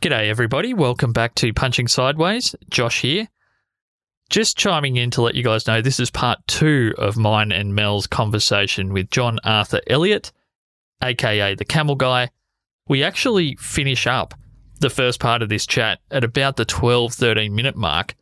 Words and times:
G'day, 0.00 0.28
everybody. 0.28 0.74
Welcome 0.74 1.12
back 1.12 1.34
to 1.34 1.52
Punching 1.52 1.88
Sideways. 1.88 2.54
Josh 2.70 3.00
here. 3.00 3.26
Just 4.30 4.56
chiming 4.56 4.94
in 4.94 5.10
to 5.10 5.22
let 5.22 5.34
you 5.34 5.42
guys 5.42 5.66
know 5.66 5.82
this 5.82 5.98
is 5.98 6.08
part 6.08 6.38
two 6.46 6.94
of 6.96 7.16
mine 7.16 7.50
and 7.50 7.74
Mel's 7.74 8.06
conversation 8.06 8.92
with 8.92 9.10
John 9.10 9.40
Arthur 9.42 9.80
Elliott, 9.88 10.30
aka 11.02 11.56
the 11.56 11.64
Camel 11.64 11.96
Guy. 11.96 12.30
We 12.86 13.02
actually 13.02 13.56
finish 13.56 14.06
up 14.06 14.34
the 14.78 14.88
first 14.88 15.18
part 15.18 15.42
of 15.42 15.48
this 15.48 15.66
chat 15.66 15.98
at 16.12 16.22
about 16.22 16.54
the 16.54 16.64
12 16.64 17.12
13 17.14 17.52
minute 17.52 17.74
mark, 17.74 18.14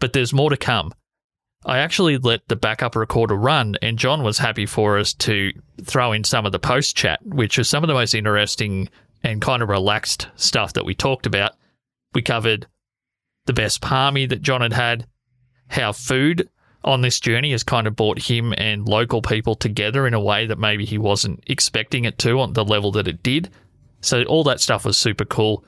but 0.00 0.12
there's 0.12 0.34
more 0.34 0.50
to 0.50 0.58
come. 0.58 0.92
I 1.64 1.78
actually 1.78 2.18
let 2.18 2.46
the 2.48 2.56
backup 2.56 2.94
recorder 2.94 3.34
run, 3.34 3.76
and 3.80 3.98
John 3.98 4.22
was 4.22 4.36
happy 4.36 4.66
for 4.66 4.98
us 4.98 5.14
to 5.14 5.52
throw 5.82 6.12
in 6.12 6.24
some 6.24 6.44
of 6.44 6.52
the 6.52 6.58
post 6.58 6.98
chat, 6.98 7.24
which 7.24 7.58
is 7.58 7.66
some 7.66 7.82
of 7.82 7.88
the 7.88 7.94
most 7.94 8.12
interesting 8.12 8.90
and 9.22 9.42
kind 9.42 9.62
of 9.62 9.68
relaxed 9.68 10.28
stuff 10.36 10.72
that 10.74 10.84
we 10.84 10.94
talked 10.94 11.26
about. 11.26 11.52
We 12.14 12.22
covered 12.22 12.66
the 13.46 13.52
best 13.52 13.80
palmy 13.80 14.26
that 14.26 14.42
John 14.42 14.60
had 14.60 14.72
had, 14.72 15.06
how 15.68 15.92
food 15.92 16.48
on 16.84 17.00
this 17.00 17.20
journey 17.20 17.50
has 17.52 17.62
kind 17.62 17.86
of 17.86 17.96
brought 17.96 18.22
him 18.22 18.54
and 18.56 18.88
local 18.88 19.20
people 19.20 19.54
together 19.54 20.06
in 20.06 20.14
a 20.14 20.20
way 20.20 20.46
that 20.46 20.58
maybe 20.58 20.84
he 20.84 20.98
wasn't 20.98 21.42
expecting 21.46 22.04
it 22.04 22.18
to 22.18 22.38
on 22.40 22.52
the 22.52 22.64
level 22.64 22.92
that 22.92 23.08
it 23.08 23.22
did. 23.22 23.50
So 24.00 24.22
all 24.24 24.44
that 24.44 24.60
stuff 24.60 24.84
was 24.84 24.96
super 24.96 25.24
cool. 25.24 25.64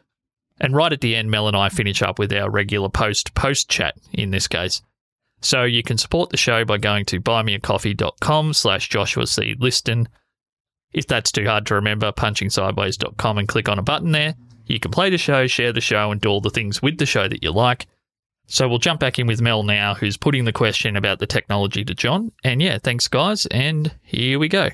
And 0.60 0.74
right 0.74 0.92
at 0.92 1.00
the 1.00 1.16
end, 1.16 1.30
Mel 1.30 1.48
and 1.48 1.56
I 1.56 1.68
finish 1.68 2.02
up 2.02 2.18
with 2.18 2.32
our 2.32 2.50
regular 2.50 2.88
post 2.88 3.34
post 3.34 3.68
chat 3.68 3.96
in 4.12 4.30
this 4.30 4.46
case. 4.46 4.82
So 5.40 5.64
you 5.64 5.82
can 5.82 5.96
support 5.96 6.30
the 6.30 6.36
show 6.36 6.64
by 6.64 6.78
going 6.78 7.06
to 7.06 7.20
buymeacoffee.com 7.20 8.52
slash 8.52 8.88
Joshua 8.88 9.26
C. 9.26 9.56
Liston. 9.58 10.06
If 10.92 11.06
that's 11.06 11.32
too 11.32 11.46
hard 11.46 11.66
to 11.66 11.74
remember, 11.74 12.12
punchingsideways.com 12.12 13.38
and 13.38 13.48
click 13.48 13.68
on 13.68 13.78
a 13.78 13.82
button 13.82 14.12
there. 14.12 14.34
You 14.66 14.80
can 14.80 14.90
play 14.90 15.10
the 15.10 15.18
show, 15.18 15.46
share 15.46 15.72
the 15.72 15.80
show, 15.80 16.10
and 16.10 16.20
do 16.20 16.28
all 16.28 16.40
the 16.40 16.50
things 16.50 16.80
with 16.80 16.98
the 16.98 17.06
show 17.06 17.28
that 17.28 17.42
you 17.42 17.50
like. 17.50 17.86
So 18.46 18.68
we'll 18.68 18.78
jump 18.78 19.00
back 19.00 19.18
in 19.18 19.26
with 19.28 19.40
Mel 19.40 19.62
now, 19.62 19.94
who's 19.94 20.16
putting 20.16 20.44
the 20.44 20.52
question 20.52 20.96
about 20.96 21.20
the 21.20 21.26
technology 21.26 21.84
to 21.84 21.94
John. 21.94 22.32
And 22.42 22.60
yeah, 22.60 22.78
thanks, 22.82 23.06
guys. 23.06 23.46
And 23.46 23.94
here 24.02 24.38
we 24.38 24.48
go. 24.48 24.70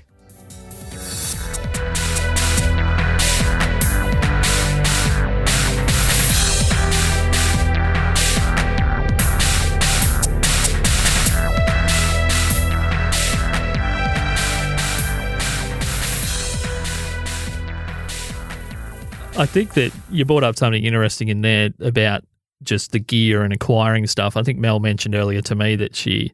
I 19.39 19.47
think 19.47 19.75
that 19.75 19.93
you 20.11 20.25
brought 20.25 20.45
up 20.45 20.57
something 20.57 20.85
interesting 20.85 21.29
in 21.29 21.43
there 21.43 21.71
about 21.81 22.25
just 22.63 22.93
the 22.93 22.99
gear 22.99 23.43
and 23.43 23.53
acquiring 23.53 24.07
stuff. 24.07 24.37
I 24.37 24.43
think 24.43 24.59
Mel 24.59 24.81
mentioned 24.81 25.15
earlier 25.15 25.43
to 25.43 25.55
me 25.55 25.77
that 25.77 25.95
she 25.95 26.33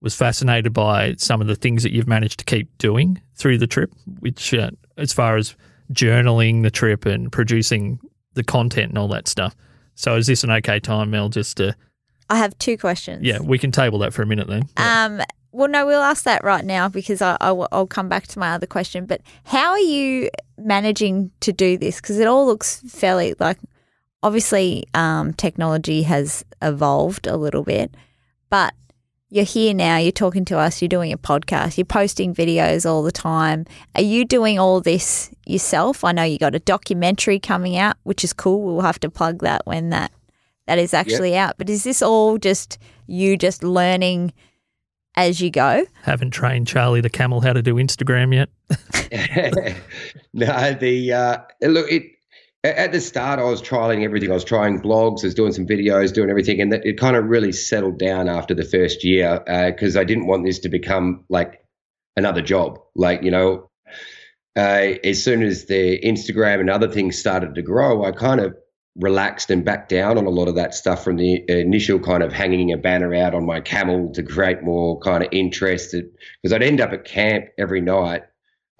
was 0.00 0.14
fascinated 0.14 0.72
by 0.72 1.14
some 1.16 1.40
of 1.40 1.46
the 1.46 1.56
things 1.56 1.82
that 1.82 1.92
you've 1.92 2.06
managed 2.06 2.38
to 2.40 2.44
keep 2.44 2.76
doing 2.78 3.20
through 3.34 3.58
the 3.58 3.66
trip, 3.66 3.92
which, 4.20 4.52
uh, 4.54 4.70
as 4.96 5.12
far 5.12 5.36
as 5.36 5.56
journaling 5.92 6.62
the 6.62 6.70
trip 6.70 7.06
and 7.06 7.32
producing 7.32 7.98
the 8.34 8.44
content 8.44 8.90
and 8.90 8.98
all 8.98 9.08
that 9.08 9.26
stuff. 9.26 9.56
So, 9.94 10.16
is 10.16 10.26
this 10.26 10.44
an 10.44 10.50
okay 10.50 10.80
time, 10.80 11.10
Mel, 11.10 11.28
just 11.28 11.56
to. 11.56 11.74
I 12.30 12.36
have 12.36 12.56
two 12.58 12.76
questions. 12.76 13.24
Yeah, 13.24 13.40
we 13.40 13.58
can 13.58 13.72
table 13.72 13.98
that 14.00 14.12
for 14.12 14.22
a 14.22 14.26
minute 14.26 14.48
then. 14.48 14.68
Yeah. 14.78 15.04
Um, 15.04 15.22
well, 15.50 15.68
no, 15.68 15.86
we'll 15.86 16.02
ask 16.02 16.24
that 16.24 16.44
right 16.44 16.64
now 16.64 16.88
because 16.88 17.22
I, 17.22 17.36
I, 17.40 17.52
will 17.52 17.86
come 17.86 18.08
back 18.08 18.26
to 18.28 18.38
my 18.38 18.52
other 18.52 18.66
question. 18.66 19.06
But 19.06 19.22
how 19.44 19.70
are 19.70 19.78
you 19.78 20.30
managing 20.58 21.30
to 21.40 21.52
do 21.52 21.78
this? 21.78 22.00
Because 22.00 22.18
it 22.18 22.26
all 22.26 22.46
looks 22.46 22.82
fairly 22.86 23.34
like 23.38 23.58
obviously 24.22 24.84
um, 24.94 25.32
technology 25.32 26.02
has 26.02 26.44
evolved 26.60 27.26
a 27.26 27.36
little 27.36 27.62
bit, 27.62 27.94
but 28.50 28.74
you're 29.30 29.44
here 29.44 29.74
now, 29.74 29.98
you're 29.98 30.10
talking 30.10 30.44
to 30.46 30.58
us, 30.58 30.80
you're 30.80 30.88
doing 30.88 31.12
a 31.12 31.18
podcast, 31.18 31.76
you're 31.76 31.84
posting 31.84 32.34
videos 32.34 32.88
all 32.88 33.02
the 33.02 33.12
time. 33.12 33.66
Are 33.94 34.02
you 34.02 34.24
doing 34.24 34.58
all 34.58 34.80
this 34.80 35.30
yourself? 35.46 36.02
I 36.02 36.12
know 36.12 36.22
you 36.22 36.38
got 36.38 36.54
a 36.54 36.60
documentary 36.60 37.38
coming 37.38 37.76
out, 37.76 37.96
which 38.04 38.24
is 38.24 38.32
cool. 38.32 38.62
We'll 38.62 38.80
have 38.84 39.00
to 39.00 39.10
plug 39.10 39.40
that 39.40 39.66
when 39.66 39.90
that 39.90 40.12
that 40.68 40.78
is 40.78 40.94
actually 40.94 41.32
yep. 41.32 41.50
out. 41.50 41.58
But 41.58 41.68
is 41.68 41.82
this 41.82 42.02
all 42.02 42.38
just 42.38 42.78
you 43.08 43.36
just 43.36 43.64
learning– 43.64 44.32
as 45.18 45.40
you 45.40 45.50
go. 45.50 45.84
Haven't 46.02 46.30
trained 46.30 46.68
Charlie 46.68 47.00
the 47.00 47.10
camel 47.10 47.40
how 47.40 47.52
to 47.52 47.60
do 47.60 47.74
Instagram 47.74 48.32
yet. 48.32 48.48
no, 50.32 50.72
the 50.74 51.12
uh, 51.12 51.38
look 51.62 51.90
it 51.90 52.12
at 52.64 52.92
the 52.92 53.00
start, 53.00 53.40
I 53.40 53.44
was 53.44 53.60
trialing 53.60 54.04
everything. 54.04 54.30
I 54.30 54.34
was 54.34 54.44
trying 54.44 54.80
blogs, 54.80 55.24
I 55.24 55.26
was 55.26 55.34
doing 55.34 55.52
some 55.52 55.66
videos, 55.66 56.12
doing 56.12 56.30
everything, 56.30 56.60
and 56.60 56.72
that 56.72 56.86
it 56.86 56.98
kind 56.98 57.16
of 57.16 57.24
really 57.24 57.52
settled 57.52 57.98
down 57.98 58.28
after 58.28 58.54
the 58.54 58.64
first 58.64 59.04
year 59.04 59.40
because 59.66 59.96
uh, 59.96 60.00
I 60.00 60.04
didn't 60.04 60.26
want 60.26 60.44
this 60.44 60.60
to 60.60 60.68
become 60.68 61.24
like 61.28 61.64
another 62.16 62.42
job. 62.42 62.78
Like 62.94 63.22
you 63.24 63.32
know, 63.32 63.70
uh, 64.56 64.94
as 65.02 65.22
soon 65.22 65.42
as 65.42 65.66
the 65.66 66.00
Instagram 66.00 66.60
and 66.60 66.70
other 66.70 66.88
things 66.88 67.18
started 67.18 67.56
to 67.56 67.62
grow, 67.62 68.04
I 68.04 68.12
kind 68.12 68.40
of 68.40 68.56
relaxed 68.98 69.50
and 69.50 69.64
backed 69.64 69.88
down 69.88 70.18
on 70.18 70.26
a 70.26 70.30
lot 70.30 70.48
of 70.48 70.56
that 70.56 70.74
stuff 70.74 71.04
from 71.04 71.16
the 71.16 71.44
initial 71.48 71.98
kind 71.98 72.22
of 72.22 72.32
hanging 72.32 72.72
a 72.72 72.76
banner 72.76 73.14
out 73.14 73.34
on 73.34 73.46
my 73.46 73.60
camel 73.60 74.12
to 74.12 74.22
create 74.22 74.62
more 74.62 74.98
kind 75.00 75.22
of 75.22 75.28
interest 75.32 75.94
because 76.42 76.52
I'd 76.52 76.62
end 76.62 76.80
up 76.80 76.92
at 76.92 77.04
camp 77.04 77.46
every 77.58 77.80
night 77.80 78.22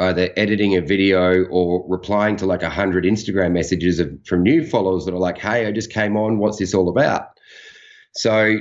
either 0.01 0.31
editing 0.37 0.77
a 0.77 0.81
video 0.81 1.45
or 1.47 1.85
replying 1.89 2.37
to 2.37 2.47
like 2.47 2.63
a 2.63 2.71
hundred 2.71 3.05
Instagram 3.05 3.53
messages 3.53 3.99
of, 3.99 4.11
from 4.25 4.43
new 4.43 4.65
followers 4.65 5.05
that 5.05 5.15
are 5.15 5.19
like, 5.19 5.39
"Hey, 5.39 5.67
I 5.67 5.73
just 5.73 5.93
came 5.93 6.17
on. 6.17 6.39
What's 6.39 6.59
this 6.59 6.75
all 6.75 6.89
about?" 6.89 7.29
So 8.13 8.59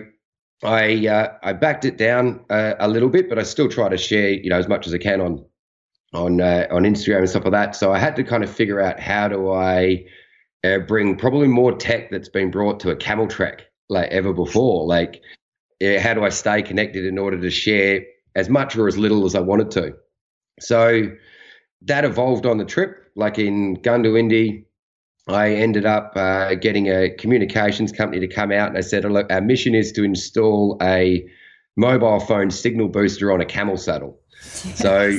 I 0.63 1.07
uh, 1.07 1.33
I 1.43 1.53
backed 1.53 1.85
it 1.85 1.97
down 1.97 2.43
uh, 2.49 2.73
a 2.79 2.87
little 2.87 3.09
bit, 3.09 3.29
but 3.29 3.37
I 3.37 3.43
still 3.43 3.69
try 3.69 3.89
to 3.89 3.97
share 3.97 4.29
you 4.29 4.49
know 4.49 4.57
as 4.57 4.67
much 4.67 4.87
as 4.87 4.93
I 4.93 4.97
can 4.97 5.21
on 5.21 5.45
on 6.13 6.41
uh, 6.41 6.67
on 6.71 6.83
Instagram 6.83 7.19
and 7.19 7.29
stuff 7.29 7.43
like 7.43 7.53
that. 7.53 7.75
So 7.75 7.91
I 7.91 7.99
had 7.99 8.15
to 8.15 8.23
kind 8.23 8.43
of 8.43 8.49
figure 8.49 8.81
out 8.81 8.99
how 8.99 9.27
do 9.27 9.51
I 9.51 10.05
uh, 10.75 10.79
bring 10.79 11.15
probably 11.15 11.47
more 11.47 11.75
tech 11.75 12.11
that's 12.11 12.29
been 12.29 12.51
brought 12.51 12.79
to 12.81 12.89
a 12.89 12.95
camel 12.95 13.27
track 13.27 13.67
like 13.89 14.09
ever 14.09 14.33
before. 14.33 14.85
Like, 14.85 15.21
yeah, 15.79 15.99
how 15.99 16.13
do 16.13 16.23
I 16.23 16.29
stay 16.29 16.61
connected 16.61 17.05
in 17.05 17.17
order 17.17 17.39
to 17.39 17.49
share 17.49 18.01
as 18.35 18.49
much 18.49 18.75
or 18.75 18.87
as 18.87 18.97
little 18.97 19.25
as 19.25 19.35
I 19.35 19.39
wanted 19.39 19.71
to? 19.71 19.95
So 20.59 21.11
that 21.83 22.05
evolved 22.05 22.45
on 22.45 22.57
the 22.57 22.65
trip. 22.65 23.11
Like 23.15 23.39
in 23.39 23.77
Goondiwindi, 23.77 24.65
I 25.27 25.53
ended 25.55 25.85
up 25.85 26.13
uh, 26.15 26.55
getting 26.55 26.87
a 26.87 27.09
communications 27.09 27.91
company 27.91 28.19
to 28.25 28.33
come 28.33 28.51
out 28.51 28.69
and 28.69 28.77
I 28.77 28.81
said, 28.81 29.03
look, 29.05 29.31
our 29.31 29.41
mission 29.41 29.75
is 29.75 29.91
to 29.93 30.03
install 30.03 30.77
a 30.81 31.27
mobile 31.75 32.19
phone 32.19 32.49
signal 32.49 32.87
booster 32.87 33.31
on 33.31 33.41
a 33.41 33.45
camel 33.45 33.77
saddle. 33.77 34.19
So 34.75 35.17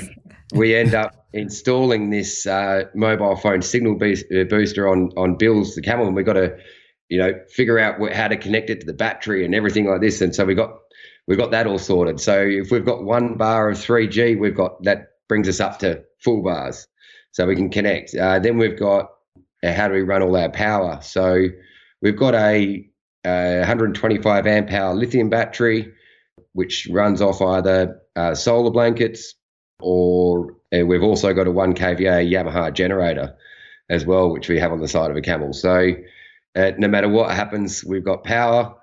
we 0.52 0.74
end 0.74 0.94
up 0.94 1.26
installing 1.32 2.10
this 2.10 2.46
uh, 2.46 2.84
mobile 2.94 3.36
phone 3.36 3.62
signal 3.62 3.94
uh, 3.94 4.44
booster 4.44 4.88
on 4.88 5.10
on 5.16 5.36
Bill's 5.36 5.74
the 5.74 5.82
camel, 5.82 6.06
and 6.06 6.16
we 6.16 6.22
got 6.22 6.34
to 6.34 6.56
you 7.08 7.18
know 7.18 7.32
figure 7.50 7.78
out 7.78 8.12
how 8.12 8.28
to 8.28 8.36
connect 8.36 8.70
it 8.70 8.80
to 8.80 8.86
the 8.86 8.94
battery 8.94 9.44
and 9.44 9.54
everything 9.54 9.86
like 9.86 10.00
this. 10.00 10.20
And 10.20 10.34
so 10.34 10.44
we 10.44 10.54
got 10.54 10.70
we 11.26 11.36
got 11.36 11.50
that 11.50 11.66
all 11.66 11.78
sorted. 11.78 12.20
So 12.20 12.40
if 12.40 12.70
we've 12.70 12.84
got 12.84 13.04
one 13.04 13.36
bar 13.36 13.70
of 13.70 13.78
3G, 13.78 14.38
we've 14.38 14.56
got 14.56 14.82
that 14.84 15.08
brings 15.28 15.48
us 15.48 15.60
up 15.60 15.78
to 15.80 16.04
full 16.24 16.42
bars, 16.42 16.86
so 17.32 17.46
we 17.46 17.56
can 17.56 17.70
connect. 17.70 18.14
Uh, 18.14 18.38
then 18.38 18.56
we've 18.56 18.78
got 18.78 19.10
uh, 19.62 19.72
how 19.72 19.88
do 19.88 19.94
we 19.94 20.02
run 20.02 20.22
all 20.22 20.36
our 20.36 20.50
power? 20.50 21.00
So 21.02 21.48
we've 22.00 22.16
got 22.16 22.34
a, 22.34 22.88
a 23.26 23.58
125 23.58 24.46
amp 24.46 24.72
hour 24.72 24.94
lithium 24.94 25.28
battery, 25.28 25.92
which 26.52 26.88
runs 26.90 27.20
off 27.20 27.42
either 27.42 28.00
uh, 28.16 28.34
solar 28.34 28.70
blankets 28.70 29.34
or 29.80 30.54
we've 30.72 31.02
also 31.02 31.32
got 31.32 31.46
a 31.46 31.50
1 31.50 31.74
kVA 31.74 32.30
Yamaha 32.30 32.72
generator 32.72 33.34
as 33.90 34.04
well, 34.04 34.30
which 34.30 34.48
we 34.48 34.58
have 34.58 34.72
on 34.72 34.80
the 34.80 34.88
side 34.88 35.10
of 35.10 35.16
a 35.16 35.22
camel. 35.22 35.52
So 35.52 35.92
uh, 36.54 36.72
no 36.78 36.88
matter 36.88 37.08
what 37.08 37.34
happens, 37.34 37.84
we've 37.84 38.04
got 38.04 38.24
power. 38.24 38.74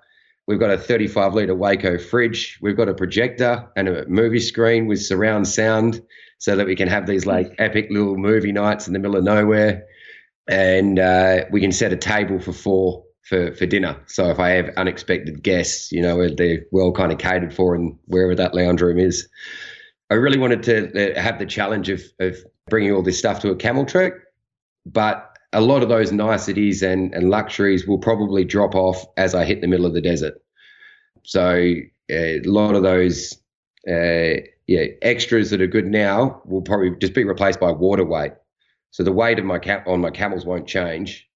We've 0.47 0.59
got 0.59 0.71
a 0.71 0.77
35 0.77 1.33
litre 1.33 1.55
Waeco 1.55 2.01
fridge. 2.01 2.59
We've 2.61 2.77
got 2.77 2.89
a 2.89 2.93
projector 2.93 3.67
and 3.75 3.87
a 3.87 4.07
movie 4.07 4.39
screen 4.39 4.87
with 4.87 5.01
surround 5.01 5.47
sound 5.47 6.01
so 6.37 6.55
that 6.55 6.67
we 6.67 6.75
can 6.75 6.87
have 6.87 7.07
these 7.07 7.25
like 7.25 7.55
epic 7.57 7.87
little 7.89 8.17
movie 8.17 8.51
nights 8.51 8.87
in 8.87 8.93
the 8.93 8.99
middle 8.99 9.17
of 9.17 9.23
nowhere. 9.23 9.85
And 10.47 10.99
uh, 10.99 11.45
we 11.51 11.61
can 11.61 11.71
set 11.71 11.91
a 11.91 11.97
table 11.97 12.39
for 12.39 12.53
four 12.53 13.03
for, 13.23 13.53
for 13.55 13.65
dinner. 13.65 13.99
So 14.05 14.29
if 14.29 14.39
I 14.39 14.49
have 14.49 14.69
unexpected 14.77 15.41
guests, 15.41 15.91
you 15.91 16.01
know, 16.01 16.29
they're 16.29 16.61
well 16.71 16.91
kind 16.91 17.11
of 17.11 17.17
catered 17.17 17.53
for 17.53 17.75
in 17.75 17.97
wherever 18.05 18.35
that 18.35 18.53
lounge 18.53 18.81
room 18.81 18.99
is. 18.99 19.27
I 20.09 20.15
really 20.15 20.37
wanted 20.37 20.63
to 20.63 21.17
uh, 21.17 21.21
have 21.21 21.39
the 21.39 21.45
challenge 21.45 21.89
of, 21.89 22.01
of 22.19 22.37
bringing 22.69 22.91
all 22.91 23.01
this 23.01 23.17
stuff 23.17 23.39
to 23.41 23.49
a 23.49 23.55
camel 23.55 23.85
trek, 23.85 24.13
but 24.85 25.37
a 25.53 25.61
lot 25.61 25.81
of 25.81 25.89
those 25.89 26.11
niceties 26.11 26.83
and, 26.83 27.13
and 27.13 27.29
luxuries 27.29 27.87
will 27.87 27.97
probably 27.97 28.43
drop 28.43 28.75
off 28.75 29.05
as 29.17 29.33
I 29.33 29.45
hit 29.45 29.61
the 29.61 29.67
middle 29.67 29.85
of 29.85 29.93
the 29.93 30.01
desert. 30.01 30.35
So 31.23 31.73
uh, 32.11 32.15
a 32.15 32.41
lot 32.41 32.75
of 32.75 32.83
those 32.83 33.33
uh, 33.87 34.41
yeah 34.67 34.85
extras 35.01 35.51
that 35.51 35.61
are 35.61 35.67
good 35.67 35.87
now 35.87 36.41
will 36.45 36.61
probably 36.61 36.91
just 36.99 37.13
be 37.13 37.23
replaced 37.23 37.59
by 37.59 37.71
water 37.71 38.05
weight. 38.05 38.33
So 38.91 39.03
the 39.03 39.11
weight 39.11 39.39
of 39.39 39.45
my 39.45 39.59
cap 39.59 39.87
on 39.87 40.01
my 40.01 40.11
camels 40.11 40.45
won't 40.45 40.67
change, 40.67 41.27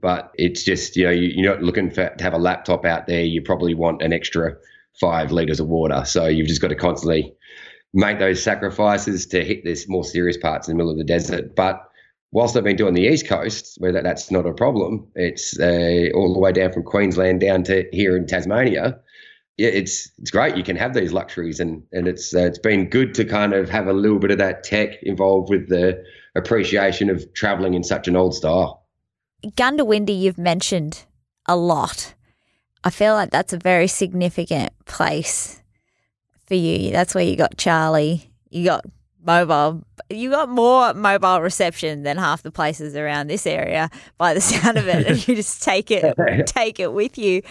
but 0.00 0.32
it's 0.34 0.64
just 0.64 0.96
you 0.96 1.04
know 1.04 1.10
you're 1.10 1.54
not 1.54 1.62
looking 1.62 1.90
for 1.90 2.08
to 2.08 2.24
have 2.24 2.34
a 2.34 2.38
laptop 2.38 2.84
out 2.84 3.06
there. 3.06 3.22
You 3.22 3.42
probably 3.42 3.74
want 3.74 4.02
an 4.02 4.12
extra 4.12 4.56
five 5.00 5.32
liters 5.32 5.60
of 5.60 5.68
water, 5.68 6.04
so 6.04 6.26
you've 6.26 6.48
just 6.48 6.60
got 6.60 6.68
to 6.68 6.74
constantly 6.74 7.34
make 7.94 8.18
those 8.18 8.42
sacrifices 8.42 9.26
to 9.26 9.44
hit 9.44 9.64
this 9.64 9.88
more 9.88 10.04
serious 10.04 10.36
parts 10.36 10.68
in 10.68 10.74
the 10.74 10.76
middle 10.76 10.92
of 10.92 10.98
the 10.98 11.04
desert. 11.04 11.54
But 11.56 11.82
whilst 12.32 12.56
I've 12.56 12.64
been 12.64 12.76
doing 12.76 12.94
the 12.94 13.06
East 13.06 13.26
Coast, 13.26 13.76
where 13.78 13.92
that, 13.92 14.04
that's 14.04 14.30
not 14.30 14.46
a 14.46 14.52
problem, 14.52 15.06
it's 15.14 15.58
uh, 15.58 16.08
all 16.14 16.34
the 16.34 16.40
way 16.40 16.52
down 16.52 16.72
from 16.72 16.82
Queensland 16.82 17.40
down 17.40 17.62
to 17.64 17.84
here 17.92 18.16
in 18.16 18.26
Tasmania. 18.26 18.98
Yeah, 19.56 19.70
it's 19.70 20.10
it's 20.18 20.30
great. 20.30 20.56
You 20.56 20.62
can 20.62 20.76
have 20.76 20.92
these 20.92 21.14
luxuries, 21.14 21.60
and 21.60 21.82
and 21.92 22.06
it's 22.06 22.34
uh, 22.34 22.40
it's 22.40 22.58
been 22.58 22.90
good 22.90 23.14
to 23.14 23.24
kind 23.24 23.54
of 23.54 23.70
have 23.70 23.86
a 23.86 23.94
little 23.94 24.18
bit 24.18 24.30
of 24.30 24.38
that 24.38 24.64
tech 24.64 25.02
involved 25.02 25.48
with 25.48 25.70
the 25.70 26.02
appreciation 26.34 27.08
of 27.08 27.32
traveling 27.32 27.72
in 27.72 27.82
such 27.82 28.06
an 28.06 28.16
old 28.16 28.34
style. 28.34 28.86
Goondiwindi, 29.46 30.18
you've 30.18 30.36
mentioned 30.36 31.04
a 31.46 31.56
lot. 31.56 32.14
I 32.84 32.90
feel 32.90 33.14
like 33.14 33.30
that's 33.30 33.54
a 33.54 33.58
very 33.58 33.86
significant 33.86 34.72
place 34.84 35.62
for 36.46 36.54
you. 36.54 36.90
That's 36.90 37.14
where 37.14 37.24
you 37.24 37.36
got 37.36 37.56
Charlie. 37.56 38.30
You 38.50 38.64
got 38.64 38.84
mobile. 39.24 39.82
You 40.10 40.30
got 40.30 40.48
more 40.48 40.94
mobile 40.94 41.40
reception 41.40 42.02
than 42.04 42.16
half 42.16 42.42
the 42.42 42.50
places 42.52 42.94
around 42.96 43.26
this 43.28 43.46
area, 43.46 43.90
by 44.18 44.34
the 44.34 44.40
sound 44.40 44.76
of 44.78 44.86
it. 44.88 45.06
and 45.06 45.28
you 45.28 45.34
just 45.34 45.62
take 45.62 45.90
it, 45.90 46.14
take 46.46 46.78
it 46.80 46.92
with 46.92 47.18
you. 47.18 47.42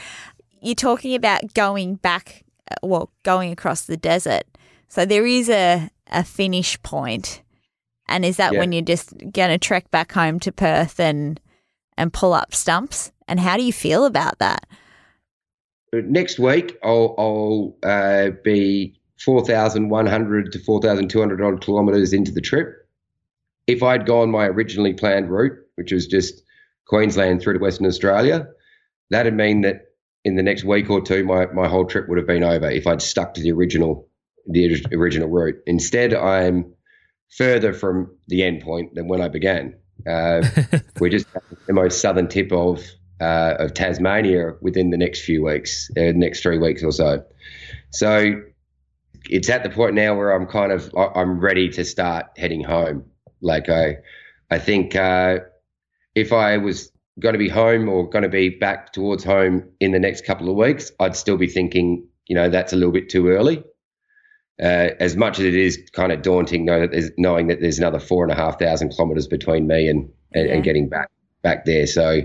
You're 0.62 0.76
talking 0.76 1.14
about 1.16 1.54
going 1.54 1.96
back, 1.96 2.44
uh, 2.72 2.76
well, 2.82 3.12
going 3.24 3.52
across 3.52 3.82
the 3.82 3.98
desert. 3.98 4.44
So 4.88 5.06
there 5.06 5.26
is 5.26 5.50
a 5.50 5.90
a 6.12 6.24
finish 6.24 6.82
point, 6.84 7.42
and 8.08 8.24
is 8.24 8.38
that 8.38 8.54
Yeah. 8.54 8.60
when 8.60 8.72
you're 8.72 8.84
just 8.84 9.10
going 9.34 9.50
to 9.50 9.58
trek 9.58 9.90
back 9.92 10.12
home 10.12 10.40
to 10.42 10.52
Perth 10.52 11.00
and 11.00 11.40
and 11.98 12.14
pull 12.14 12.34
up 12.34 12.54
stumps? 12.56 13.12
And 13.28 13.40
how 13.40 13.58
do 13.58 13.64
you 13.64 13.74
feel 13.74 14.06
about 14.06 14.38
that? 14.40 14.68
Next 16.06 16.40
week 16.40 16.78
I'll, 16.84 17.16
I'll 17.18 17.78
uh, 17.84 18.32
be 18.44 19.00
4,100 19.20 20.52
to 20.52 20.60
4,200 20.60 21.42
odd 21.42 21.62
kilometres 21.62 22.14
into 22.14 22.32
the 22.32 22.42
trip. 22.42 22.88
If 23.68 23.82
I'd 23.82 24.06
gone 24.06 24.30
my 24.30 24.46
originally 24.46 24.94
planned 24.94 25.30
route, 25.30 25.58
which 25.76 25.92
was 25.92 26.08
just 26.08 26.44
Queensland 26.88 27.42
through 27.42 27.54
to 27.54 27.60
Western 27.60 27.88
Australia, 27.88 28.48
that'd 29.10 29.34
mean 29.34 29.62
that 29.62 29.86
in 30.24 30.36
the 30.36 30.44
next 30.44 30.64
week 30.64 30.90
or 30.90 31.02
two, 31.02 31.24
my, 31.24 31.46
my 31.48 31.68
whole 31.68 31.86
trip 31.86 32.08
would 32.10 32.18
have 32.18 32.28
been 32.28 32.44
over 32.44 32.70
if 32.70 32.86
I'd 32.88 33.02
stuck 33.02 33.34
to 33.36 33.42
the 33.42 33.52
original 33.52 34.08
the 34.48 34.86
original 34.94 35.28
route. 35.28 35.56
Instead, 35.66 36.14
I'm 36.14 36.72
further 37.36 37.74
from 37.74 38.16
the 38.28 38.44
end 38.44 38.62
point 38.62 38.94
than 38.96 39.08
when 39.08 39.22
I 39.22 39.28
began. 39.28 39.76
Uh, 40.08 40.48
we're 41.00 41.10
just 41.10 41.28
at 41.36 41.44
the 41.66 41.74
most 41.74 42.00
southern 42.00 42.28
tip 42.28 42.52
of 42.52 42.84
uh, 43.22 43.56
of 43.60 43.74
Tasmania 43.74 44.54
within 44.62 44.90
the 44.90 44.98
next 44.98 45.22
few 45.22 45.44
weeks, 45.44 45.90
uh, 45.98 46.12
next 46.16 46.42
three 46.42 46.58
weeks 46.58 46.84
or 46.84 46.92
so. 46.92 47.24
So 47.92 48.42
it's 49.30 49.50
at 49.50 49.64
the 49.64 49.70
point 49.70 49.96
now 49.96 50.16
where 50.16 50.32
I'm 50.32 50.46
kind 50.46 50.72
of 50.72 50.94
I'm 50.96 51.40
ready 51.40 51.70
to 51.70 51.84
start 51.86 52.26
heading 52.38 52.64
home. 52.64 53.06
Like 53.42 53.70
I, 53.70 53.98
I 54.52 54.60
think 54.60 54.96
uh, 54.96 55.40
if 56.14 56.34
I 56.34 56.58
was 56.58 56.92
going 57.20 57.34
to 57.34 57.40
be 57.40 57.50
home 57.50 57.88
or 57.88 58.10
going 58.10 58.24
to 58.24 58.30
be 58.30 58.50
back 58.50 58.92
towards 58.92 59.24
home 59.24 59.64
in 59.80 59.92
the 59.92 60.00
next 60.00 60.26
couple 60.26 60.50
of 60.50 60.56
weeks, 60.56 60.92
I'd 61.00 61.16
still 61.16 61.38
be 61.38 61.48
thinking, 61.48 62.06
you 62.28 62.36
know, 62.36 62.50
that's 62.50 62.74
a 62.74 62.76
little 62.76 62.92
bit 62.92 63.10
too 63.10 63.30
early. 63.30 63.64
Uh, 64.62 64.90
as 65.00 65.16
much 65.18 65.40
as 65.40 65.46
it 65.46 65.56
is 65.56 65.78
kind 65.94 66.12
of 66.12 66.22
daunting, 66.22 66.66
know 66.66 66.82
that 66.82 66.92
there's, 66.92 67.12
knowing 67.18 67.48
that 67.48 67.60
there's 67.62 67.78
another 67.78 68.00
four 68.00 68.24
and 68.24 68.32
a 68.32 68.36
half 68.36 68.58
thousand 68.60 68.90
kilometres 68.90 69.28
between 69.28 69.68
me 69.68 69.88
and, 69.90 70.10
and, 70.34 70.48
Yeah. 70.48 70.54
and 70.54 70.64
getting 70.64 70.88
back 70.90 71.10
back 71.42 71.66
there. 71.66 71.86
So 71.88 72.22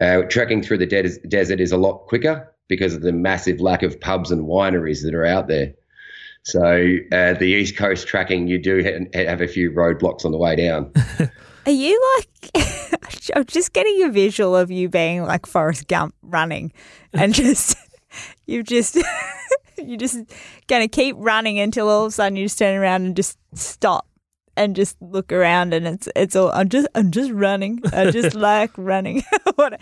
uh, 0.00 0.22
trekking 0.22 0.62
through 0.62 0.78
the 0.78 0.86
de- 0.86 1.18
desert 1.28 1.60
is 1.60 1.72
a 1.72 1.76
lot 1.76 2.06
quicker 2.06 2.52
because 2.68 2.94
of 2.94 3.02
the 3.02 3.12
massive 3.12 3.60
lack 3.60 3.82
of 3.82 4.00
pubs 4.00 4.30
and 4.30 4.46
wineries 4.46 5.02
that 5.02 5.14
are 5.14 5.26
out 5.26 5.48
there. 5.48 5.72
So 6.44 6.96
uh, 7.12 7.34
the 7.34 7.46
East 7.46 7.76
Coast 7.76 8.06
tracking, 8.06 8.48
you 8.48 8.58
do 8.58 8.82
ha- 8.82 9.24
have 9.24 9.40
a 9.40 9.48
few 9.48 9.70
roadblocks 9.70 10.24
on 10.24 10.32
the 10.32 10.38
way 10.38 10.56
down. 10.56 10.92
Are 11.66 11.72
you 11.72 12.16
like? 12.16 12.66
I'm 13.36 13.44
just 13.44 13.74
getting 13.74 14.02
a 14.04 14.08
visual 14.08 14.56
of 14.56 14.70
you 14.70 14.88
being 14.88 15.24
like 15.24 15.44
Forrest 15.44 15.86
Gump 15.86 16.14
running, 16.22 16.72
and 17.12 17.34
just 17.34 17.76
you've 18.46 18.64
just 18.64 18.96
you're 19.76 19.98
just 19.98 20.18
gonna 20.66 20.88
keep 20.88 21.16
running 21.18 21.58
until 21.58 21.90
all 21.90 22.06
of 22.06 22.08
a 22.08 22.10
sudden 22.12 22.36
you 22.36 22.46
just 22.46 22.58
turn 22.58 22.74
around 22.74 23.04
and 23.04 23.14
just 23.14 23.36
stop 23.52 24.07
and 24.58 24.76
just 24.76 25.00
look 25.00 25.32
around, 25.32 25.72
and 25.72 25.86
it's 25.86 26.08
it's 26.14 26.36
all 26.36 26.50
I'm 26.52 26.68
just 26.68 26.88
I'm 26.94 27.10
just 27.10 27.30
running. 27.30 27.80
I 27.92 28.10
just 28.10 28.34
like 28.50 28.70
running. 28.76 29.22
what? 29.54 29.80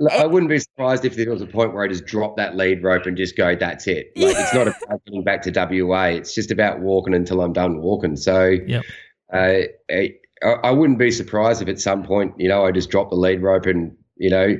Look, 0.00 0.12
I 0.12 0.26
wouldn't 0.26 0.48
be 0.50 0.60
surprised 0.60 1.04
if 1.04 1.16
there 1.16 1.30
was 1.30 1.42
a 1.42 1.46
point 1.46 1.74
where 1.74 1.82
I 1.82 1.88
just 1.88 2.06
drop 2.06 2.36
that 2.36 2.54
lead 2.56 2.84
rope 2.84 3.06
and 3.06 3.16
just 3.16 3.36
go, 3.36 3.56
that's 3.56 3.88
it. 3.88 4.12
Like, 4.16 4.36
It's 4.38 4.54
not 4.54 4.68
about 4.68 5.04
getting 5.04 5.24
back 5.24 5.42
to 5.42 5.50
WA. 5.50 6.04
It's 6.04 6.34
just 6.34 6.52
about 6.52 6.78
walking 6.78 7.14
until 7.14 7.40
I'm 7.40 7.52
done 7.52 7.80
walking. 7.80 8.14
So 8.14 8.56
Yep. 8.64 8.84
uh, 9.32 9.58
I, 9.90 10.12
I 10.44 10.70
wouldn't 10.70 11.00
be 11.00 11.10
surprised 11.10 11.62
if 11.62 11.68
at 11.68 11.80
some 11.80 12.04
point, 12.04 12.32
you 12.38 12.48
know, 12.48 12.64
I 12.64 12.70
just 12.70 12.90
drop 12.90 13.10
the 13.10 13.16
lead 13.16 13.42
rope 13.42 13.66
and, 13.66 13.96
you 14.16 14.30
know, 14.30 14.56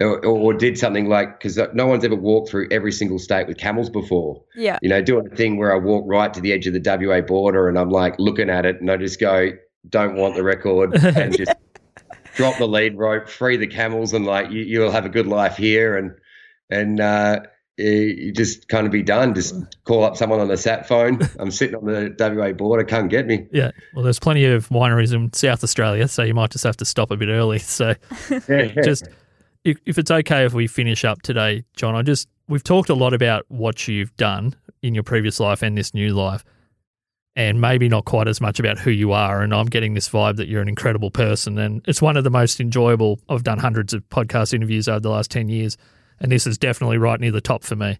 or, 0.00 0.24
or 0.24 0.54
did 0.54 0.78
something 0.78 1.08
like, 1.08 1.38
because 1.38 1.58
no 1.74 1.86
one's 1.86 2.04
ever 2.04 2.14
walked 2.16 2.48
through 2.50 2.68
every 2.70 2.92
single 2.92 3.18
state 3.18 3.46
with 3.46 3.58
camels 3.58 3.90
before. 3.90 4.42
Yeah. 4.56 4.78
You 4.82 4.88
know, 4.88 5.02
doing 5.02 5.28
a 5.30 5.36
thing 5.36 5.56
where 5.58 5.74
I 5.74 5.78
walk 5.78 6.04
right 6.06 6.32
to 6.34 6.40
the 6.40 6.52
edge 6.52 6.66
of 6.66 6.72
the 6.72 6.80
WA 7.06 7.20
border 7.20 7.68
and 7.68 7.78
I'm 7.78 7.90
like 7.90 8.14
looking 8.18 8.48
at 8.50 8.64
it 8.66 8.80
and 8.80 8.90
I 8.90 8.96
just 8.96 9.20
go, 9.20 9.50
don't 9.88 10.16
want 10.16 10.34
the 10.36 10.42
record 10.42 10.94
and 11.04 11.36
just 11.36 11.52
drop 12.34 12.56
the 12.58 12.66
lead 12.68 12.96
rope, 12.96 13.28
free 13.28 13.56
the 13.56 13.66
camels, 13.66 14.12
and 14.14 14.24
like 14.26 14.50
you, 14.50 14.62
you'll 14.62 14.90
have 14.90 15.04
a 15.04 15.08
good 15.08 15.26
life 15.26 15.56
here, 15.56 15.96
and 15.96 16.12
and 16.70 17.00
uh, 17.00 17.40
you- 17.76 17.90
you 17.90 18.32
just 18.32 18.68
kind 18.68 18.86
of 18.86 18.92
be 18.92 19.02
done. 19.02 19.34
Just 19.34 19.54
call 19.84 20.04
up 20.04 20.16
someone 20.16 20.38
on 20.38 20.48
the 20.48 20.56
sat 20.58 20.86
phone. 20.86 21.18
I'm 21.40 21.50
sitting 21.50 21.74
on 21.76 21.86
the 21.86 22.14
WA 22.18 22.52
border, 22.52 22.84
come 22.84 23.08
get 23.08 23.26
me. 23.26 23.46
Yeah, 23.52 23.70
well, 23.94 24.04
there's 24.04 24.18
plenty 24.20 24.44
of 24.44 24.68
wineries 24.68 25.14
in 25.14 25.32
South 25.32 25.64
Australia, 25.64 26.06
so 26.08 26.22
you 26.22 26.34
might 26.34 26.50
just 26.50 26.64
have 26.64 26.76
to 26.78 26.84
stop 26.84 27.10
a 27.10 27.16
bit 27.16 27.28
early. 27.30 27.58
So, 27.58 27.94
just 28.84 29.08
if, 29.64 29.78
if 29.84 29.98
it's 29.98 30.10
okay 30.10 30.44
if 30.44 30.54
we 30.54 30.66
finish 30.66 31.04
up 31.04 31.22
today, 31.22 31.64
John, 31.76 31.94
I 31.94 32.02
just 32.02 32.28
we've 32.48 32.64
talked 32.64 32.88
a 32.88 32.94
lot 32.94 33.12
about 33.12 33.44
what 33.48 33.86
you've 33.86 34.14
done 34.16 34.54
in 34.82 34.94
your 34.94 35.04
previous 35.04 35.40
life 35.40 35.62
and 35.62 35.76
this 35.76 35.94
new 35.94 36.14
life, 36.14 36.44
and 37.36 37.60
maybe 37.60 37.88
not 37.88 38.06
quite 38.06 38.28
as 38.28 38.40
much 38.40 38.58
about 38.58 38.78
who 38.78 38.90
you 38.90 39.12
are. 39.12 39.42
And 39.42 39.54
I'm 39.54 39.66
getting 39.66 39.94
this 39.94 40.08
vibe 40.08 40.36
that 40.36 40.48
you're 40.48 40.62
an 40.62 40.68
incredible 40.68 41.10
person, 41.10 41.58
and 41.58 41.82
it's 41.86 42.02
one 42.02 42.16
of 42.16 42.24
the 42.24 42.30
most 42.30 42.60
enjoyable. 42.60 43.20
I've 43.28 43.44
done 43.44 43.58
hundreds 43.58 43.92
of 43.92 44.08
podcast 44.08 44.54
interviews 44.54 44.88
over 44.88 45.00
the 45.00 45.10
last 45.10 45.30
ten 45.30 45.48
years, 45.48 45.76
and 46.20 46.32
this 46.32 46.46
is 46.46 46.58
definitely 46.58 46.98
right 46.98 47.20
near 47.20 47.32
the 47.32 47.40
top 47.40 47.62
for 47.62 47.76
me. 47.76 47.98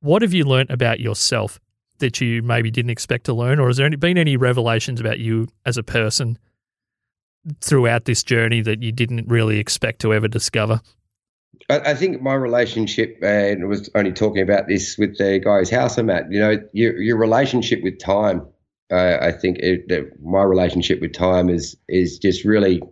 What 0.00 0.22
have 0.22 0.34
you 0.34 0.44
learnt 0.44 0.70
about 0.70 1.00
yourself 1.00 1.58
that 1.98 2.20
you 2.20 2.42
maybe 2.42 2.70
didn't 2.70 2.90
expect 2.90 3.24
to 3.24 3.34
learn, 3.34 3.58
or 3.58 3.68
has 3.68 3.78
there 3.78 3.88
been 3.96 4.18
any 4.18 4.36
revelations 4.36 5.00
about 5.00 5.18
you 5.18 5.48
as 5.64 5.78
a 5.78 5.82
person 5.82 6.38
throughout 7.60 8.04
this 8.04 8.22
journey 8.22 8.60
that 8.62 8.82
you 8.82 8.92
didn't 8.92 9.28
really 9.28 9.58
expect 9.58 10.00
to 10.00 10.12
ever 10.12 10.28
discover? 10.28 10.80
I, 11.68 11.94
think 11.94 12.22
my 12.22 12.34
relationship, 12.34 13.18
and 13.22 13.64
I 13.64 13.66
was 13.66 13.90
only 13.94 14.12
talking 14.12 14.42
about 14.42 14.68
this 14.68 14.96
with 14.98 15.18
the 15.18 15.40
guy's 15.40 15.70
house 15.70 15.98
I'm 15.98 16.10
at. 16.10 16.30
You 16.30 16.38
know, 16.38 16.58
your 16.72 17.00
your 17.00 17.16
relationship 17.16 17.82
with 17.82 17.98
time. 17.98 18.46
Uh, 18.90 19.18
I 19.20 19.32
think 19.32 19.58
it, 19.58 19.88
that 19.88 20.22
my 20.22 20.42
relationship 20.42 21.00
with 21.00 21.12
time 21.12 21.48
is 21.48 21.76
is 21.88 22.18
just 22.18 22.44
really 22.44 22.82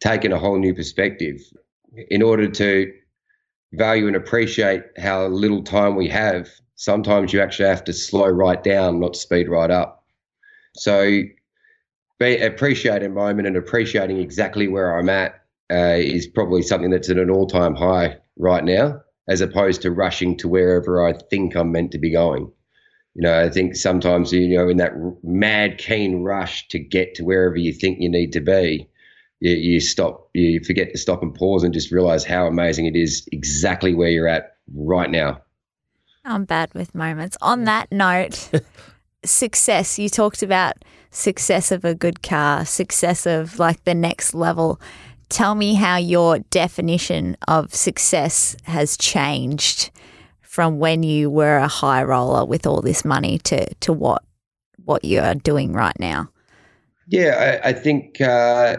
taken 0.00 0.32
a 0.32 0.38
whole 0.38 0.58
new 0.58 0.74
perspective. 0.74 1.40
In 2.10 2.22
order 2.22 2.48
to 2.48 2.92
value 3.72 4.06
and 4.08 4.16
appreciate 4.16 4.82
how 4.98 5.26
little 5.26 5.62
time 5.62 5.96
we 5.96 6.08
have, 6.08 6.48
sometimes 6.74 7.32
you 7.32 7.40
actually 7.40 7.68
have 7.68 7.84
to 7.84 7.92
slow 7.92 8.28
right 8.28 8.62
down, 8.62 9.00
not 9.00 9.16
speed 9.16 9.48
right 9.48 9.70
up. 9.70 10.04
So, 10.74 11.22
appreciating 12.22 13.10
a 13.10 13.14
moment 13.14 13.48
and 13.48 13.56
appreciating 13.56 14.18
exactly 14.18 14.68
where 14.68 14.98
I'm 14.98 15.08
at 15.08 15.42
uh, 15.70 15.96
is 15.96 16.26
probably 16.26 16.62
something 16.62 16.90
that's 16.90 17.10
at 17.10 17.18
an 17.18 17.30
all-time 17.30 17.74
high 17.74 18.16
right 18.36 18.64
now, 18.64 19.00
as 19.28 19.40
opposed 19.40 19.82
to 19.82 19.90
rushing 19.90 20.36
to 20.38 20.48
wherever 20.48 21.06
I 21.06 21.14
think 21.30 21.54
I'm 21.54 21.72
meant 21.72 21.92
to 21.92 21.98
be 21.98 22.10
going. 22.10 22.50
You 23.14 23.22
know, 23.22 23.40
I 23.40 23.50
think 23.50 23.76
sometimes 23.76 24.32
you 24.32 24.56
know 24.56 24.68
in 24.68 24.78
that 24.78 24.92
mad 25.22 25.78
keen 25.78 26.22
rush 26.22 26.68
to 26.68 26.78
get 26.78 27.14
to 27.16 27.24
wherever 27.24 27.56
you 27.56 27.72
think 27.72 27.98
you 28.00 28.08
need 28.08 28.32
to 28.32 28.40
be, 28.40 28.88
you, 29.40 29.50
you 29.52 29.80
stop, 29.80 30.30
you 30.32 30.60
forget 30.64 30.92
to 30.92 30.98
stop 30.98 31.22
and 31.22 31.34
pause 31.34 31.62
and 31.62 31.74
just 31.74 31.92
realize 31.92 32.24
how 32.24 32.46
amazing 32.46 32.86
it 32.86 32.96
is 32.96 33.28
exactly 33.32 33.94
where 33.94 34.08
you're 34.08 34.28
at 34.28 34.56
right 34.74 35.10
now. 35.10 35.42
I'm 36.24 36.44
bad 36.44 36.72
with 36.72 36.94
moments. 36.94 37.36
On 37.42 37.64
that 37.64 37.90
note, 37.90 38.50
success. 39.24 39.98
You 39.98 40.08
talked 40.08 40.42
about 40.42 40.76
success 41.12 41.70
of 41.70 41.84
a 41.84 41.94
good 41.94 42.22
car, 42.22 42.64
success 42.64 43.26
of 43.26 43.58
like 43.58 43.84
the 43.84 43.94
next 43.94 44.34
level. 44.34 44.80
Tell 45.28 45.54
me 45.54 45.74
how 45.74 45.96
your 45.96 46.40
definition 46.50 47.36
of 47.46 47.74
success 47.74 48.56
has 48.64 48.96
changed 48.96 49.90
from 50.40 50.78
when 50.78 51.02
you 51.02 51.30
were 51.30 51.56
a 51.58 51.68
high 51.68 52.02
roller 52.02 52.44
with 52.44 52.66
all 52.66 52.82
this 52.82 53.04
money 53.04 53.38
to 53.38 53.72
to 53.74 53.92
what 53.92 54.22
what 54.84 55.04
you 55.04 55.20
are 55.20 55.34
doing 55.34 55.72
right 55.72 55.98
now. 55.98 56.28
Yeah, 57.08 57.60
I, 57.64 57.70
I 57.70 57.72
think 57.72 58.20
uh, 58.20 58.78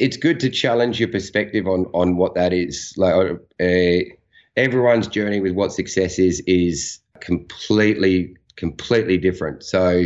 it's 0.00 0.16
good 0.16 0.40
to 0.40 0.50
challenge 0.50 1.00
your 1.00 1.08
perspective 1.08 1.66
on 1.66 1.86
on 1.92 2.16
what 2.16 2.34
that 2.34 2.52
is. 2.52 2.94
Like 2.96 3.32
uh, 3.60 4.14
everyone's 4.56 5.08
journey 5.08 5.40
with 5.40 5.52
what 5.52 5.72
success 5.72 6.18
is 6.18 6.40
is 6.46 7.00
completely 7.20 8.36
completely 8.56 9.18
different. 9.18 9.62
So 9.62 10.04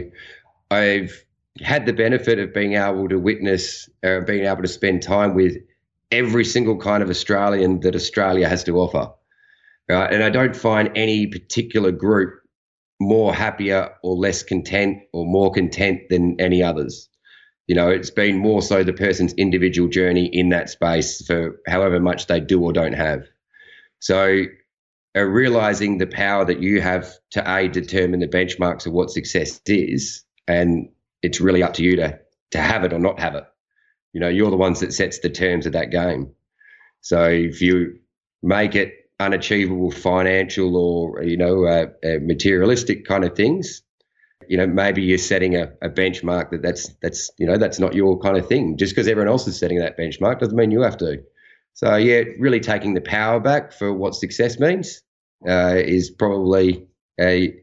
I've 0.71 1.25
had 1.61 1.87
the 1.87 1.93
benefit 1.93 2.39
of 2.39 2.55
being 2.55 2.75
able 2.75 3.09
to 3.09 3.19
witness, 3.19 3.89
uh, 4.05 4.21
being 4.21 4.47
able 4.47 4.63
to 4.63 4.69
spend 4.69 5.03
time 5.03 5.35
with 5.35 5.57
every 6.11 6.45
single 6.45 6.79
kind 6.79 7.03
of 7.03 7.11
Australian 7.11 7.81
that 7.81 7.95
Australia 7.95 8.49
has 8.49 8.65
to 8.65 8.79
offer. 8.79 9.13
Right? 9.89 10.13
And 10.13 10.23
I 10.23 10.31
don't 10.31 10.57
find 10.57 10.91
any 10.95 11.27
particular 11.27 11.93
group 11.93 12.35
more 13.01 13.35
happier 13.35 13.91
or 14.03 14.17
less 14.17 14.43
content 14.43 14.99
or 15.13 15.25
more 15.25 15.53
content 15.53 16.03
than 16.11 16.41
any 16.41 16.63
others. 16.63 17.09
You 17.67 17.75
know, 17.75 17.89
it's 17.89 18.11
been 18.11 18.39
more 18.39 18.63
so 18.63 18.83
the 18.83 18.93
person's 18.93 19.35
individual 19.35 19.89
journey 19.89 20.27
in 20.27 20.49
that 20.49 20.71
space 20.71 21.25
for 21.27 21.61
however 21.67 22.01
much 22.01 22.27
they 22.27 22.41
do 22.41 22.63
or 22.63 22.73
don't 22.73 22.95
have. 22.95 23.25
So, 24.01 24.45
uh, 25.17 25.23
realizing 25.23 25.99
the 25.99 26.07
power 26.07 26.45
that 26.45 26.61
you 26.61 26.81
have 26.81 27.13
to 27.31 27.57
a 27.57 27.69
determine 27.69 28.21
the 28.21 28.29
benchmarks 28.29 28.87
of 28.87 28.93
what 28.93 29.11
success 29.11 29.61
is, 29.67 30.25
and 30.47 30.89
it's 31.23 31.41
really 31.41 31.63
up 31.63 31.75
to 31.75 31.83
you 31.83 31.97
to 31.97 32.19
to 32.53 32.59
have 32.59 32.85
it 32.85 32.93
or 32.93 32.99
not 32.99 33.21
have 33.21 33.35
it. 33.35 33.45
You 34.13 34.21
know, 34.21 34.29
you're 34.29 34.51
the 34.51 34.57
ones 34.57 34.81
that 34.81 34.93
sets 34.93 35.19
the 35.19 35.29
terms 35.29 35.67
of 35.67 35.73
that 35.73 35.91
game. 35.91 36.33
So 37.01 37.25
if 37.25 37.61
you 37.61 37.99
make 38.43 38.75
it 38.75 38.95
unachievable 39.21 39.91
financial 39.91 40.77
or 40.77 41.23
you 41.23 41.37
know 41.37 41.65
uh, 41.65 41.87
uh, 42.05 42.19
materialistic 42.23 43.05
kind 43.05 43.25
of 43.25 43.37
things, 43.37 43.83
you 44.49 44.57
know 44.57 44.67
maybe 44.67 45.03
you're 45.03 45.19
setting 45.19 45.57
a, 45.57 45.73
a 45.83 45.91
benchmark 45.91 46.51
that 46.51 46.63
that's 46.63 46.89
that's 47.03 47.31
you 47.39 47.47
know 47.47 47.59
that's 47.59 47.79
not 47.79 47.95
your 47.95 48.19
kind 48.19 48.37
of 48.37 48.47
thing. 48.47 48.77
Just 48.77 48.95
because 48.95 49.09
everyone 49.09 49.29
else 49.29 49.47
is 49.47 49.59
setting 49.59 49.79
that 49.79 49.99
benchmark 49.99 50.41
doesn't 50.41 50.57
mean 50.57 50.71
you 50.71 50.83
have 50.83 50.97
to. 50.99 51.23
So 51.75 51.95
yeah, 51.97 52.23
really 52.39 52.61
taking 52.61 52.95
the 52.95 53.01
power 53.01 53.39
back 53.39 53.73
for 53.73 53.93
what 53.93 54.15
success 54.15 54.59
means 54.59 55.03
uh, 55.49 55.77
is 55.77 56.11
probably 56.11 56.89
a 57.21 57.55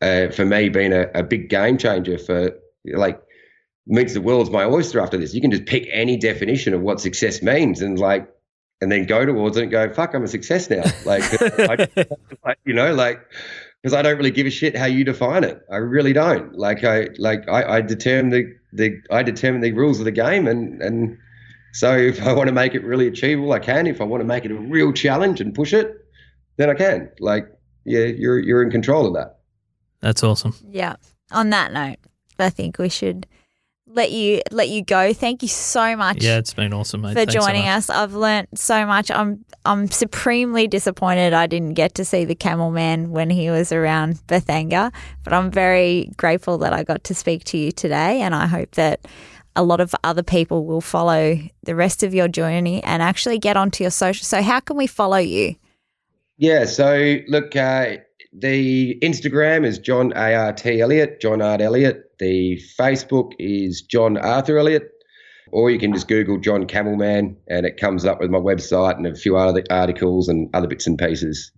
uh, 0.00 0.28
for 0.30 0.44
me 0.44 0.68
been 0.68 0.92
a, 0.92 1.06
a 1.14 1.22
big 1.22 1.48
game 1.48 1.78
changer 1.78 2.18
for 2.18 2.52
like 2.94 3.20
means 3.86 4.14
the 4.14 4.20
world's 4.20 4.50
my 4.50 4.64
oyster 4.64 5.00
after 5.00 5.16
this. 5.16 5.34
You 5.34 5.40
can 5.40 5.50
just 5.50 5.66
pick 5.66 5.88
any 5.92 6.16
definition 6.16 6.74
of 6.74 6.80
what 6.80 7.00
success 7.00 7.42
means 7.42 7.80
and 7.80 7.98
like, 7.98 8.28
and 8.80 8.92
then 8.92 9.06
go 9.06 9.24
towards 9.24 9.56
it 9.56 9.62
and 9.62 9.70
go, 9.70 9.92
fuck, 9.92 10.14
I'm 10.14 10.24
a 10.24 10.28
success 10.28 10.68
now. 10.68 10.82
Like, 11.04 11.22
I, 12.44 12.54
you 12.64 12.74
know, 12.74 12.92
like, 12.94 13.20
because 13.82 13.94
I 13.94 14.02
don't 14.02 14.16
really 14.16 14.30
give 14.30 14.46
a 14.46 14.50
shit 14.50 14.76
how 14.76 14.86
you 14.86 15.04
define 15.04 15.44
it. 15.44 15.60
I 15.70 15.76
really 15.76 16.12
don't. 16.12 16.54
Like, 16.58 16.84
I 16.84 17.08
like 17.18 17.48
I, 17.48 17.76
I 17.76 17.80
determine 17.80 18.30
the 18.30 18.52
the 18.72 19.00
I 19.10 19.22
determine 19.22 19.60
the 19.60 19.72
rules 19.72 19.98
of 19.98 20.04
the 20.04 20.10
game, 20.10 20.46
and 20.46 20.82
and 20.82 21.16
so 21.72 21.96
if 21.96 22.20
I 22.26 22.32
want 22.32 22.48
to 22.48 22.54
make 22.54 22.74
it 22.74 22.82
really 22.84 23.06
achievable, 23.06 23.52
I 23.52 23.60
can. 23.60 23.86
If 23.86 24.00
I 24.00 24.04
want 24.04 24.22
to 24.22 24.26
make 24.26 24.44
it 24.44 24.50
a 24.50 24.54
real 24.54 24.92
challenge 24.92 25.40
and 25.40 25.54
push 25.54 25.72
it, 25.72 25.94
then 26.56 26.68
I 26.68 26.74
can. 26.74 27.10
Like, 27.20 27.46
yeah, 27.84 28.06
you're 28.06 28.38
you're 28.40 28.62
in 28.62 28.70
control 28.70 29.06
of 29.06 29.14
that. 29.14 29.38
That's 30.00 30.22
awesome. 30.22 30.54
Yeah. 30.68 30.96
On 31.30 31.50
that 31.50 31.72
note, 31.72 31.98
I 32.38 32.50
think 32.50 32.78
we 32.78 32.88
should 32.88 33.26
let 33.86 34.10
you 34.10 34.42
let 34.50 34.68
you 34.68 34.84
go. 34.84 35.12
Thank 35.12 35.42
you 35.42 35.48
so 35.48 35.96
much. 35.96 36.22
Yeah, 36.22 36.38
it's 36.38 36.54
been 36.54 36.72
awesome, 36.72 37.02
mate. 37.02 37.10
For 37.10 37.24
Thanks 37.24 37.34
joining 37.34 37.64
so 37.64 37.68
us, 37.68 37.90
I've 37.90 38.14
learnt 38.14 38.58
so 38.58 38.84
much. 38.86 39.10
I'm 39.10 39.44
I'm 39.64 39.88
supremely 39.90 40.68
disappointed 40.68 41.32
I 41.32 41.46
didn't 41.46 41.74
get 41.74 41.94
to 41.96 42.04
see 42.04 42.24
the 42.24 42.34
Camel 42.34 42.70
Man 42.70 43.10
when 43.10 43.30
he 43.30 43.50
was 43.50 43.72
around 43.72 44.16
Bethanga, 44.26 44.92
but 45.24 45.32
I'm 45.32 45.50
very 45.50 46.10
grateful 46.16 46.58
that 46.58 46.72
I 46.72 46.82
got 46.82 47.04
to 47.04 47.14
speak 47.14 47.44
to 47.44 47.58
you 47.58 47.72
today, 47.72 48.20
and 48.20 48.34
I 48.34 48.46
hope 48.46 48.72
that 48.72 49.06
a 49.54 49.62
lot 49.62 49.80
of 49.80 49.94
other 50.04 50.22
people 50.22 50.66
will 50.66 50.82
follow 50.82 51.38
the 51.62 51.74
rest 51.74 52.02
of 52.02 52.12
your 52.12 52.28
journey 52.28 52.84
and 52.84 53.02
actually 53.02 53.38
get 53.38 53.56
onto 53.56 53.82
your 53.82 53.90
social. 53.90 54.24
So, 54.24 54.42
how 54.42 54.60
can 54.60 54.76
we 54.76 54.86
follow 54.86 55.16
you? 55.16 55.56
Yeah, 56.38 56.66
so 56.66 57.16
look, 57.28 57.56
uh, 57.56 57.96
the 58.32 58.98
Instagram 59.02 59.64
is 59.64 59.78
John 59.78 60.12
ART 60.12 60.66
Elliott, 60.66 61.20
John 61.20 61.40
Art 61.40 61.62
Elliott. 61.62 62.05
The 62.18 62.60
Facebook 62.78 63.32
is 63.38 63.82
John 63.82 64.16
Arthur 64.16 64.58
Elliott, 64.58 64.90
or 65.52 65.70
you 65.70 65.78
can 65.78 65.92
just 65.92 66.08
Google 66.08 66.38
John 66.38 66.66
Camelman 66.66 67.36
and 67.48 67.66
it 67.66 67.76
comes 67.76 68.04
up 68.04 68.20
with 68.20 68.30
my 68.30 68.38
website 68.38 68.96
and 68.96 69.06
a 69.06 69.14
few 69.14 69.36
other 69.36 69.62
articles 69.70 70.28
and 70.28 70.48
other 70.54 70.66
bits 70.66 70.86
and 70.86 70.98
pieces. 70.98 71.52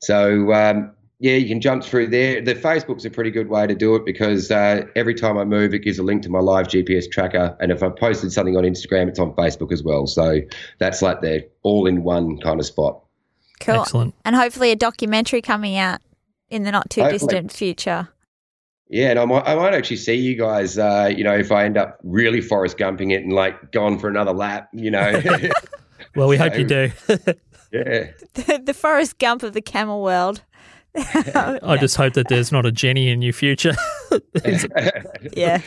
So, 0.00 0.52
um, 0.52 0.92
yeah, 1.20 1.36
you 1.36 1.48
can 1.48 1.60
jump 1.60 1.84
through 1.84 2.08
there. 2.08 2.42
The 2.42 2.54
Facebook's 2.54 3.04
a 3.04 3.10
pretty 3.10 3.30
good 3.30 3.48
way 3.48 3.66
to 3.66 3.74
do 3.74 3.94
it 3.94 4.04
because 4.04 4.50
uh, 4.50 4.82
every 4.96 5.14
time 5.14 5.38
I 5.38 5.44
move, 5.44 5.72
it 5.72 5.80
gives 5.80 5.98
a 5.98 6.02
link 6.02 6.22
to 6.24 6.28
my 6.28 6.40
live 6.40 6.66
GPS 6.66 7.10
tracker. 7.10 7.56
And 7.60 7.72
if 7.72 7.82
I 7.82 7.88
posted 7.88 8.32
something 8.32 8.56
on 8.56 8.64
Instagram, 8.64 9.08
it's 9.08 9.18
on 9.18 9.32
Facebook 9.34 9.72
as 9.72 9.82
well. 9.82 10.06
So 10.06 10.40
that's 10.78 11.02
like 11.02 11.22
the 11.22 11.48
all 11.62 11.86
in 11.86 12.02
one 12.02 12.38
kind 12.38 12.60
of 12.60 12.66
spot. 12.66 13.00
Cool. 13.60 13.80
Excellent. 13.80 14.14
And 14.24 14.36
hopefully, 14.36 14.72
a 14.72 14.76
documentary 14.76 15.40
coming 15.40 15.76
out 15.76 16.00
in 16.50 16.64
the 16.64 16.72
not 16.72 16.90
too 16.90 17.00
Hopefully. 17.00 17.18
distant 17.18 17.52
future. 17.52 18.08
Yeah, 18.88 19.10
and 19.10 19.18
I 19.18 19.24
might, 19.24 19.46
I 19.46 19.54
might 19.54 19.74
actually 19.74 19.96
see 19.96 20.14
you 20.14 20.36
guys. 20.36 20.78
Uh, 20.78 21.10
you 21.14 21.24
know, 21.24 21.34
if 21.34 21.50
I 21.50 21.64
end 21.64 21.76
up 21.76 21.98
really 22.02 22.40
forest 22.40 22.76
Gumping 22.78 23.12
it 23.12 23.22
and 23.22 23.32
like 23.32 23.72
going 23.72 23.98
for 23.98 24.08
another 24.08 24.32
lap, 24.32 24.68
you 24.72 24.90
know. 24.90 25.20
Well, 26.16 26.28
we 26.28 26.36
hope 26.36 26.56
you 26.56 26.64
do. 26.64 26.92
yeah. 27.72 28.10
The, 28.34 28.62
the 28.64 28.74
Forrest 28.74 29.18
Gump 29.18 29.42
of 29.42 29.52
the 29.52 29.60
camel 29.60 30.02
world. 30.02 30.42
I 30.96 31.76
just 31.80 31.96
hope 31.96 32.12
that 32.12 32.28
there's 32.28 32.52
not 32.52 32.66
a 32.66 32.70
Jenny 32.70 33.08
in 33.08 33.20
your 33.20 33.32
future. 33.32 33.74
yeah. 35.32 35.60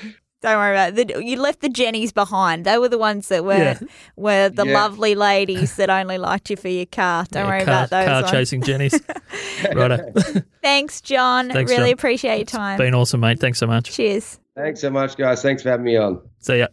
Don't 0.47 0.57
worry 0.59 0.71
about 0.75 0.97
it. 0.97 1.07
The, 1.09 1.23
you 1.25 1.35
left 1.41 1.59
the 1.59 1.67
Jennies 1.69 2.11
behind. 2.13 2.63
They 2.65 2.77
were 2.77 2.87
the 2.87 2.97
ones 2.97 3.27
that 3.27 3.43
were 3.43 3.57
Yeah. 3.57 3.79
were 4.15 4.47
the 4.49 4.65
Yeah. 4.65 4.73
lovely 4.73 5.13
ladies 5.13 5.75
that 5.75 5.89
only 5.89 6.17
liked 6.17 6.49
you 6.49 6.55
for 6.55 6.69
your 6.69 6.85
car. 6.85 7.25
Don't 7.31 7.43
Yeah, 7.45 7.49
worry 7.49 7.65
car, 7.65 7.73
about 7.85 7.89
those 7.89 8.05
Car 8.05 8.21
ones. 8.21 8.31
chasing 8.31 8.61
Jennies. 8.61 8.93
Righto. 9.75 10.13
Thanks, 10.61 11.01
John. 11.01 11.49
Thanks, 11.49 11.69
really 11.69 11.89
John. 11.89 11.93
appreciate 11.93 12.37
your 12.37 12.45
time. 12.45 12.77
Been 12.77 12.95
awesome, 12.95 13.19
mate. 13.19 13.39
Thanks 13.39 13.59
so 13.59 13.67
much. 13.67 13.91
Cheers. 13.91 14.39
Thanks 14.55 14.79
so 14.81 14.89
much, 14.89 15.17
guys. 15.17 15.41
Thanks 15.41 15.63
for 15.63 15.69
having 15.69 15.85
me 15.85 15.97
on. 15.97 16.21
See 16.39 16.59
ya. 16.59 16.67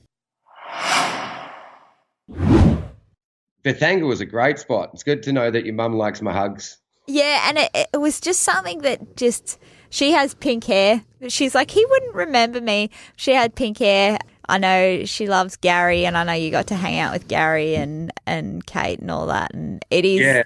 Bethanga 3.65 4.07
was 4.07 4.21
a 4.21 4.27
great 4.27 4.59
spot. 4.59 4.91
It's 4.95 5.03
good 5.03 5.23
to 5.25 5.33
know 5.33 5.51
that 5.51 5.65
your 5.65 5.75
mum 5.75 5.95
likes 5.95 6.21
my 6.23 6.33
hugs. 6.33 6.79
Yeah, 7.07 7.49
and 7.49 7.59
it, 7.59 7.89
it 7.93 7.97
was 7.99 8.21
just 8.21 8.41
something 8.43 8.79
that 8.83 9.17
just 9.17 9.59
she 9.95 10.11
has 10.11 10.35
pink 10.35 10.65
hair. 10.65 11.03
She's 11.29 11.55
like 11.55 11.71
he 11.71 11.85
wouldn't 11.87 12.15
remember 12.15 12.61
me. 12.61 12.91
She 13.17 13.33
had 13.33 13.55
pink 13.55 13.79
hair. 13.79 14.19
I 14.49 14.59
know 14.59 15.05
she 15.05 15.27
loves 15.27 15.57
Gary, 15.57 16.05
and 16.05 16.19
I 16.19 16.25
know 16.25 16.33
you 16.33 16.51
got 16.51 16.67
to 16.67 16.75
hang 16.75 16.99
out 16.99 17.13
with 17.13 17.29
Gary 17.29 17.77
and 17.77 18.11
and 18.27 18.67
Kate 18.67 18.99
and 18.99 19.11
all 19.11 19.27
that. 19.29 19.55
And 19.55 19.85
it 19.91 20.05
is 20.05 20.21
Yeah. 20.21 20.43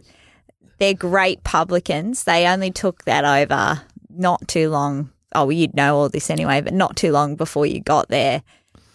they're 0.78 0.95
great 0.95 1.43
publicans. 1.45 2.25
They 2.25 2.47
only 2.47 2.71
took 2.71 3.05
that 3.07 3.25
over 3.25 3.81
not 4.11 4.47
too 4.47 4.69
long. 4.71 5.11
Oh, 5.35 5.45
well, 5.47 5.52
you'd 5.52 5.75
know 5.75 5.97
all 5.97 6.09
this 6.09 6.31
anyway, 6.31 6.61
but 6.61 6.73
not 6.75 6.97
too 6.97 7.12
long 7.12 7.35
before 7.37 7.67
you 7.67 7.81
got 7.81 8.09
there, 8.09 8.43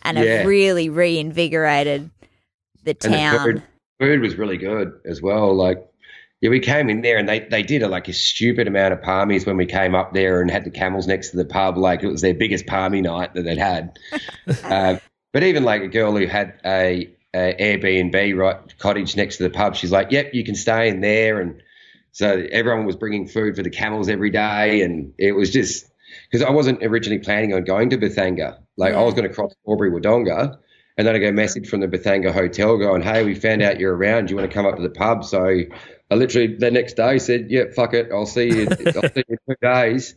and 0.03 0.17
Yeah. 0.17 0.23
have 0.37 0.45
really 0.47 0.87
reinvigorated 0.89 2.09
the 2.83 2.91
And 3.03 3.13
the 3.13 3.17
town. 3.17 3.43
food, 3.45 3.63
food 3.99 4.21
was 4.21 4.37
really 4.37 4.57
good 4.57 4.93
as 5.05 5.21
well. 5.21 5.53
Like, 5.55 5.77
yeah, 6.43 6.49
we 6.49 6.59
came 6.59 6.89
in 6.89 6.99
there 6.99 7.17
and 7.17 7.29
they, 7.29 7.39
they 7.39 7.63
did 7.63 7.83
a, 7.83 7.87
like 7.87 8.09
a 8.09 8.13
stupid 8.13 8.67
amount 8.67 8.91
of 8.91 8.99
palmies 8.99 9.45
when 9.45 9.55
we 9.55 9.65
came 9.65 9.95
up 9.95 10.13
there 10.13 10.41
and 10.41 10.51
had 10.51 10.65
the 10.65 10.69
camels 10.69 11.07
next 11.07 11.29
to 11.29 11.37
the 11.37 11.45
pub. 11.45 11.77
Like 11.77 12.03
it 12.03 12.09
was 12.09 12.19
their 12.19 12.33
biggest 12.33 12.67
palmy 12.67 12.99
night 12.99 13.33
that 13.35 13.43
they'd 13.43 13.57
had. 13.57 13.97
uh, 14.65 14.97
but 15.31 15.43
even 15.43 15.63
like 15.63 15.83
a 15.83 15.87
girl 15.87 16.17
who 16.17 16.27
had 16.27 16.59
a, 16.65 17.09
a 17.33 17.55
Airbnb 17.57 18.37
right 18.37 18.77
cottage 18.77 19.15
next 19.15 19.37
to 19.37 19.43
the 19.43 19.51
pub, 19.51 19.77
she's 19.77 19.93
like, 19.93 20.11
"Yep, 20.11 20.33
you 20.33 20.43
can 20.43 20.55
stay 20.55 20.89
in 20.89 20.99
there." 20.99 21.39
And 21.39 21.63
so 22.11 22.45
everyone 22.51 22.85
was 22.85 22.97
bringing 22.97 23.25
food 23.25 23.55
for 23.55 23.63
the 23.63 23.69
camels 23.69 24.09
every 24.09 24.29
day, 24.29 24.81
and 24.81 25.13
it 25.17 25.31
was 25.31 25.49
just 25.49 25.89
because 26.29 26.45
I 26.45 26.51
wasn't 26.51 26.83
originally 26.83 27.23
planning 27.23 27.53
on 27.53 27.63
going 27.63 27.89
to 27.91 27.97
Bethanga. 27.97 28.59
Like 28.75 28.93
I 28.93 29.01
was 29.01 29.13
going 29.13 29.29
to 29.29 29.33
cross 29.33 29.53
Albury 29.65 29.91
Wodonga, 29.91 30.57
and 30.97 31.07
then 31.07 31.15
I 31.15 31.19
get 31.19 31.29
a 31.29 31.31
message 31.31 31.69
from 31.69 31.79
the 31.79 31.87
Bethanga 31.87 32.33
hotel 32.33 32.77
going, 32.77 33.01
"Hey, 33.01 33.23
we 33.23 33.33
found 33.33 33.61
out 33.61 33.79
you're 33.79 33.95
around. 33.95 34.25
Do 34.25 34.31
you 34.31 34.37
want 34.37 34.51
to 34.51 34.53
come 34.53 34.65
up 34.65 34.75
to 34.75 34.81
the 34.81 34.89
pub?" 34.89 35.23
So 35.23 35.61
I 36.11 36.15
literally 36.15 36.55
the 36.55 36.71
next 36.71 36.93
day 36.95 37.17
said, 37.19 37.47
"Yeah, 37.49 37.63
fuck 37.75 37.93
it. 37.93 38.09
I'll 38.11 38.25
see 38.25 38.47
you. 38.47 38.67
I'll 38.69 38.75
see 39.09 39.23
you 39.27 39.37
in 39.37 39.37
two 39.49 39.55
days." 39.61 40.15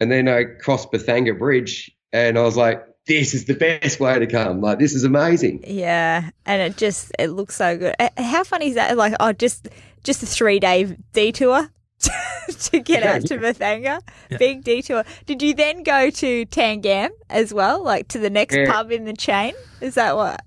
And 0.00 0.10
then 0.12 0.28
I 0.28 0.44
crossed 0.44 0.92
Bethanga 0.92 1.36
Bridge, 1.38 1.90
and 2.12 2.38
I 2.38 2.42
was 2.42 2.56
like, 2.56 2.84
"This 3.06 3.34
is 3.34 3.46
the 3.46 3.54
best 3.54 3.98
way 4.00 4.18
to 4.18 4.26
come. 4.26 4.60
Like 4.60 4.78
this 4.78 4.94
is 4.94 5.04
amazing." 5.04 5.64
Yeah, 5.66 6.30
and 6.46 6.62
it 6.62 6.76
just 6.76 7.12
it 7.18 7.28
looks 7.28 7.56
so 7.56 7.76
good. 7.78 7.94
How 8.16 8.44
funny 8.44 8.68
is 8.68 8.74
that? 8.74 8.96
Like, 8.96 9.14
oh, 9.20 9.32
just 9.32 9.68
just 10.04 10.22
a 10.22 10.26
three 10.26 10.60
day 10.60 10.96
detour 11.12 11.68
to 12.48 12.80
get 12.80 13.02
out 13.02 13.22
to 13.26 13.38
Bethanga. 13.38 14.00
Yeah. 14.30 14.36
Big 14.38 14.62
detour. 14.64 15.04
Did 15.26 15.42
you 15.42 15.54
then 15.54 15.82
go 15.82 16.10
to 16.10 16.46
Tangam 16.46 17.10
as 17.30 17.52
well, 17.52 17.82
like 17.82 18.08
to 18.08 18.18
the 18.18 18.30
next 18.30 18.54
Yeah. 18.56 18.70
pub 18.70 18.92
in 18.92 19.04
the 19.04 19.14
chain? 19.14 19.54
Is 19.80 19.94
that 19.94 20.14
what? 20.16 20.42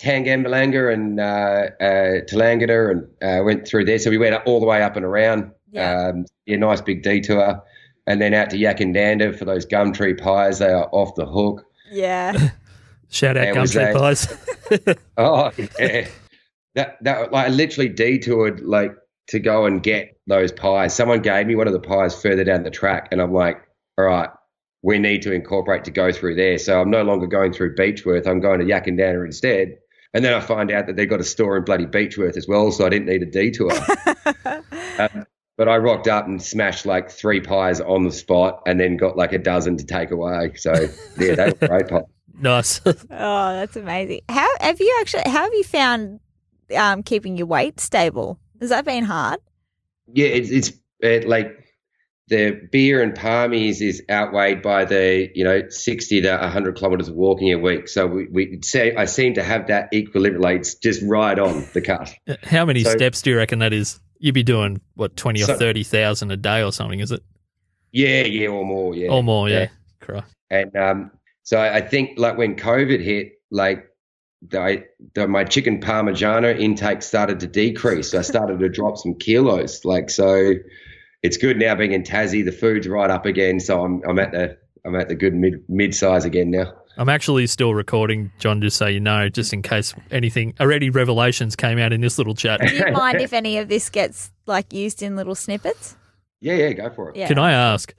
Tangambalanga 0.00 0.92
and 0.92 1.20
uh, 1.20 1.70
uh, 1.80 2.20
Tallangatta 2.26 2.90
and 2.90 3.06
uh, 3.22 3.44
went 3.44 3.66
through 3.66 3.84
there. 3.84 3.98
So 3.98 4.10
we 4.10 4.18
went 4.18 4.34
all 4.46 4.60
the 4.60 4.66
way 4.66 4.82
up 4.82 4.96
and 4.96 5.04
around. 5.04 5.52
Yeah. 5.70 6.08
Um, 6.08 6.26
yeah, 6.46 6.56
nice 6.56 6.80
big 6.80 7.02
detour. 7.02 7.62
And 8.06 8.20
then 8.20 8.34
out 8.34 8.50
to 8.50 8.56
Yackandandah 8.56 9.38
for 9.38 9.44
those 9.44 9.64
gum 9.64 9.92
tree 9.92 10.14
pies. 10.14 10.58
They 10.58 10.70
are 10.70 10.88
off 10.92 11.14
the 11.14 11.26
hook. 11.26 11.64
Yeah, 11.90 12.50
Shout 13.08 13.36
out 13.36 13.54
gum 13.54 13.66
tree 13.66 13.92
Pies. 13.92 14.26
Oh 15.16 15.52
yeah, 15.78 16.08
that 16.74 16.96
that 17.02 17.32
like 17.32 17.46
I 17.46 17.48
literally 17.48 17.88
detoured 17.88 18.60
like 18.60 18.92
to 19.28 19.38
go 19.38 19.66
and 19.66 19.82
get 19.82 20.18
those 20.26 20.52
pies. 20.52 20.94
Someone 20.94 21.22
gave 21.22 21.46
me 21.46 21.54
one 21.54 21.66
of 21.66 21.72
the 21.72 21.80
pies 21.80 22.20
further 22.20 22.44
down 22.44 22.62
the 22.62 22.70
track, 22.70 23.08
and 23.10 23.20
I'm 23.22 23.32
like, 23.32 23.62
all 23.96 24.04
right, 24.04 24.30
we 24.82 24.98
need 24.98 25.22
to 25.22 25.32
incorporate 25.32 25.84
to 25.84 25.90
go 25.90 26.12
through 26.12 26.34
there. 26.34 26.58
So 26.58 26.80
I'm 26.80 26.90
no 26.90 27.02
longer 27.02 27.26
going 27.26 27.52
through 27.52 27.76
Beechworth. 27.76 28.26
I'm 28.26 28.40
going 28.40 28.60
to 28.60 28.66
Yackandandah 28.66 29.24
instead. 29.24 29.78
And 30.14 30.24
then 30.24 30.32
I 30.32 30.40
find 30.40 30.70
out 30.70 30.86
that 30.86 30.96
they've 30.96 31.10
got 31.10 31.20
a 31.20 31.24
store 31.24 31.56
in 31.56 31.64
bloody 31.64 31.86
Beechworth 31.86 32.36
as 32.36 32.46
well, 32.46 32.70
so 32.70 32.86
I 32.86 32.88
didn't 32.88 33.06
need 33.06 33.22
a 33.22 33.26
detour. 33.26 33.72
um, 34.98 35.26
but 35.56 35.68
I 35.68 35.76
rocked 35.76 36.08
up 36.08 36.26
and 36.26 36.40
smashed 36.40 36.86
like 36.86 37.10
three 37.10 37.40
pies 37.40 37.80
on 37.80 38.04
the 38.04 38.12
spot, 38.12 38.62
and 38.66 38.78
then 38.78 38.96
got 38.96 39.16
like 39.16 39.32
a 39.32 39.38
dozen 39.38 39.76
to 39.76 39.84
take 39.84 40.12
away. 40.12 40.52
So 40.54 40.72
yeah, 41.18 41.34
they 41.34 41.52
were 41.60 41.68
great 41.68 41.88
pies. 41.88 42.04
nice. 42.40 42.80
Oh, 42.84 42.94
that's 43.10 43.76
amazing. 43.76 44.20
How 44.28 44.48
have 44.60 44.80
you 44.80 44.96
actually? 45.00 45.22
How 45.26 45.42
have 45.42 45.54
you 45.54 45.64
found 45.64 46.20
um, 46.76 47.02
keeping 47.02 47.36
your 47.36 47.46
weight 47.46 47.80
stable? 47.80 48.38
Has 48.60 48.70
that 48.70 48.84
been 48.84 49.04
hard? 49.04 49.40
Yeah, 50.12 50.28
it's 50.28 50.50
it's 50.50 50.72
it, 51.00 51.28
like 51.28 51.63
the 52.28 52.68
beer 52.72 53.02
and 53.02 53.12
palmies 53.14 53.82
is 53.82 54.02
outweighed 54.10 54.62
by 54.62 54.84
the 54.84 55.30
you 55.34 55.44
know 55.44 55.62
sixty 55.68 56.22
to 56.22 56.38
hundred 56.38 56.76
kilometers 56.76 57.08
of 57.08 57.14
walking 57.14 57.52
a 57.52 57.58
week. 57.58 57.88
So 57.88 58.06
we, 58.06 58.26
we 58.30 58.60
say 58.62 58.94
I 58.94 59.04
seem 59.04 59.34
to 59.34 59.42
have 59.42 59.66
that 59.66 59.92
equilibrium. 59.92 60.42
Like 60.42 60.60
it's 60.60 60.74
just 60.76 61.02
right 61.02 61.38
on 61.38 61.66
the 61.74 61.80
cut. 61.80 62.14
How 62.42 62.64
many 62.64 62.82
So- 62.84 62.90
steps 62.90 63.22
do 63.22 63.30
you 63.30 63.36
reckon 63.36 63.58
that 63.58 63.72
is? 63.72 64.00
You'd 64.18 64.34
be 64.34 64.42
doing 64.42 64.80
what 64.94 65.16
twenty 65.16 65.42
or 65.42 65.46
So- 65.46 65.58
thirty 65.58 65.82
thousand 65.82 66.30
a 66.30 66.36
day 66.36 66.62
or 66.62 66.72
something, 66.72 67.00
is 67.00 67.12
it? 67.12 67.22
Yeah, 67.92 68.22
yeah, 68.24 68.48
or 68.48 68.64
more. 68.64 68.94
Yeah, 68.94 69.10
or 69.10 69.22
more? 69.22 69.48
Yeah. 69.48 69.68
yeah. 70.08 70.22
And 70.50 70.74
um, 70.76 71.10
so 71.42 71.60
I 71.60 71.80
think 71.80 72.18
like 72.18 72.36
when 72.36 72.56
COVID 72.56 73.00
hit, 73.02 73.32
like 73.50 73.86
the, 74.48 74.60
I, 74.60 74.84
the, 75.14 75.28
my 75.28 75.44
chicken 75.44 75.80
parmigiano 75.80 76.58
intake 76.58 77.02
started 77.02 77.40
to 77.40 77.46
decrease. 77.46 78.10
So 78.10 78.18
I 78.18 78.22
started 78.22 78.58
to 78.60 78.68
drop 78.68 78.96
some 78.96 79.14
kilos. 79.14 79.84
Like 79.84 80.10
so, 80.10 80.54
it's 81.24 81.36
good 81.38 81.56
now 81.58 81.74
being 81.74 81.92
in 81.92 82.02
Tassie. 82.04 82.44
The 82.44 82.52
food's 82.52 82.86
right 82.86 83.10
up 83.10 83.26
again, 83.26 83.58
so 83.58 83.82
I'm 83.82 84.02
I'm 84.08 84.18
at 84.18 84.30
the 84.32 84.56
I'm 84.84 84.94
at 84.94 85.08
the 85.08 85.14
good 85.14 85.34
mid 85.34 85.64
mid 85.68 85.94
size 85.94 86.24
again 86.24 86.50
now. 86.50 86.72
I'm 86.96 87.08
actually 87.08 87.48
still 87.48 87.74
recording, 87.74 88.30
John, 88.38 88.60
just 88.60 88.76
so 88.76 88.86
you 88.86 89.00
know, 89.00 89.28
just 89.28 89.52
in 89.52 89.62
case 89.62 89.94
anything 90.12 90.54
already 90.60 90.90
revelations 90.90 91.56
came 91.56 91.78
out 91.78 91.92
in 91.92 92.00
this 92.00 92.18
little 92.18 92.34
chat. 92.34 92.60
Do 92.60 92.72
you 92.72 92.84
mind 92.92 93.20
if 93.20 93.32
any 93.32 93.58
of 93.58 93.68
this 93.68 93.90
gets 93.90 94.30
like 94.46 94.72
used 94.72 95.02
in 95.02 95.16
little 95.16 95.34
snippets? 95.34 95.96
Yeah, 96.40 96.54
yeah, 96.54 96.72
go 96.74 96.90
for 96.90 97.10
it. 97.10 97.16
Yeah. 97.16 97.26
Can 97.26 97.38
I 97.38 97.52
ask, 97.52 97.94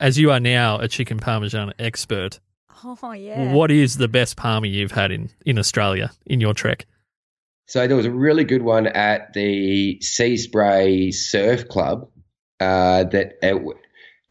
as 0.00 0.18
you 0.18 0.30
are 0.30 0.40
now 0.40 0.78
a 0.78 0.88
chicken 0.88 1.18
parmesan 1.18 1.72
expert, 1.78 2.40
Oh 2.84 3.12
yeah. 3.12 3.52
what 3.52 3.70
is 3.70 3.96
the 3.96 4.08
best 4.08 4.36
palmy 4.36 4.68
you've 4.68 4.92
had 4.92 5.10
in, 5.10 5.30
in 5.46 5.58
Australia 5.58 6.10
in 6.26 6.40
your 6.40 6.52
trek? 6.54 6.86
So 7.66 7.86
there 7.86 7.96
was 7.96 8.06
a 8.06 8.10
really 8.10 8.44
good 8.44 8.62
one 8.62 8.88
at 8.88 9.32
the 9.32 10.00
Sea 10.00 10.36
Spray 10.36 11.10
Surf 11.12 11.68
Club. 11.68 12.08
Uh, 12.60 13.04
that 13.04 13.38
it, 13.42 13.76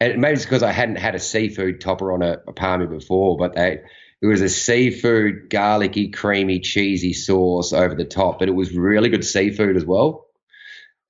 and 0.00 0.20
maybe 0.20 0.34
it's 0.34 0.44
because 0.44 0.62
I 0.62 0.72
hadn't 0.72 0.96
had 0.96 1.14
a 1.14 1.18
seafood 1.18 1.80
topper 1.80 2.12
on 2.12 2.22
a, 2.22 2.38
a 2.46 2.52
palmy 2.52 2.86
before, 2.86 3.36
but 3.36 3.54
they, 3.56 3.80
it 4.20 4.26
was 4.26 4.40
a 4.40 4.48
seafood 4.48 5.50
garlicky, 5.50 6.08
creamy, 6.08 6.60
cheesy 6.60 7.12
sauce 7.12 7.72
over 7.72 7.94
the 7.94 8.04
top. 8.04 8.38
But 8.38 8.48
it 8.48 8.52
was 8.52 8.72
really 8.72 9.08
good 9.08 9.24
seafood 9.24 9.76
as 9.76 9.84
well. 9.84 10.26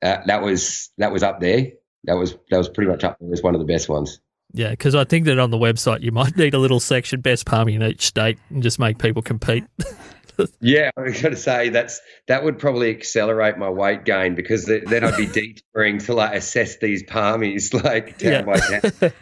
Uh, 0.01 0.19
that 0.27 0.43
was 0.43 0.91
that 0.99 1.13
was 1.13 1.23
up 1.23 1.41
there. 1.41 1.73
That 2.05 2.15
was 2.15 2.37
that 2.51 2.59
was 2.59 2.69
pretty 2.69 2.91
much 2.91 3.05
up 3.05 3.19
there 3.21 3.33
as 3.33 3.43
one 3.43 3.55
of 3.55 3.61
the 3.61 3.67
best 3.67 3.89
ones. 3.89 4.21
Yeah, 4.53 4.71
because 4.71 4.95
I 4.95 5.05
think 5.05 5.27
that 5.27 5.39
on 5.39 5.51
the 5.51 5.59
website 5.59 6.03
you 6.03 6.13
might 6.13 6.37
need 6.37 6.55
a 6.55 6.59
little 6.59 6.81
section 6.81 7.21
best 7.21 7.45
palmy 7.45 7.75
in 7.75 7.83
each 7.83 8.07
state 8.07 8.39
and 8.49 8.63
just 8.63 8.79
make 8.79 8.99
people 8.99 9.23
compete. 9.23 9.65
Yeah, 10.61 10.91
I 10.97 11.01
was 11.03 11.21
going 11.23 11.35
to 11.35 11.41
say 11.41 11.69
that's 11.69 12.01
that 12.27 12.45
would 12.45 12.59
probably 12.59 12.91
accelerate 12.91 13.59
my 13.59 13.69
weight 13.71 14.05
gain 14.05 14.35
because 14.35 14.65
th- 14.67 14.85
then 14.85 15.05
I'd 15.05 15.17
be 15.17 15.27
detouring 15.75 15.99
to 16.01 16.15
like 16.15 16.35
assess 16.35 16.77
these 16.79 17.03
palmies 17.03 17.73
like 17.85 18.19
town 18.19 18.33
Yeah. 18.33 18.43
by 18.43 18.59
town. 18.59 19.13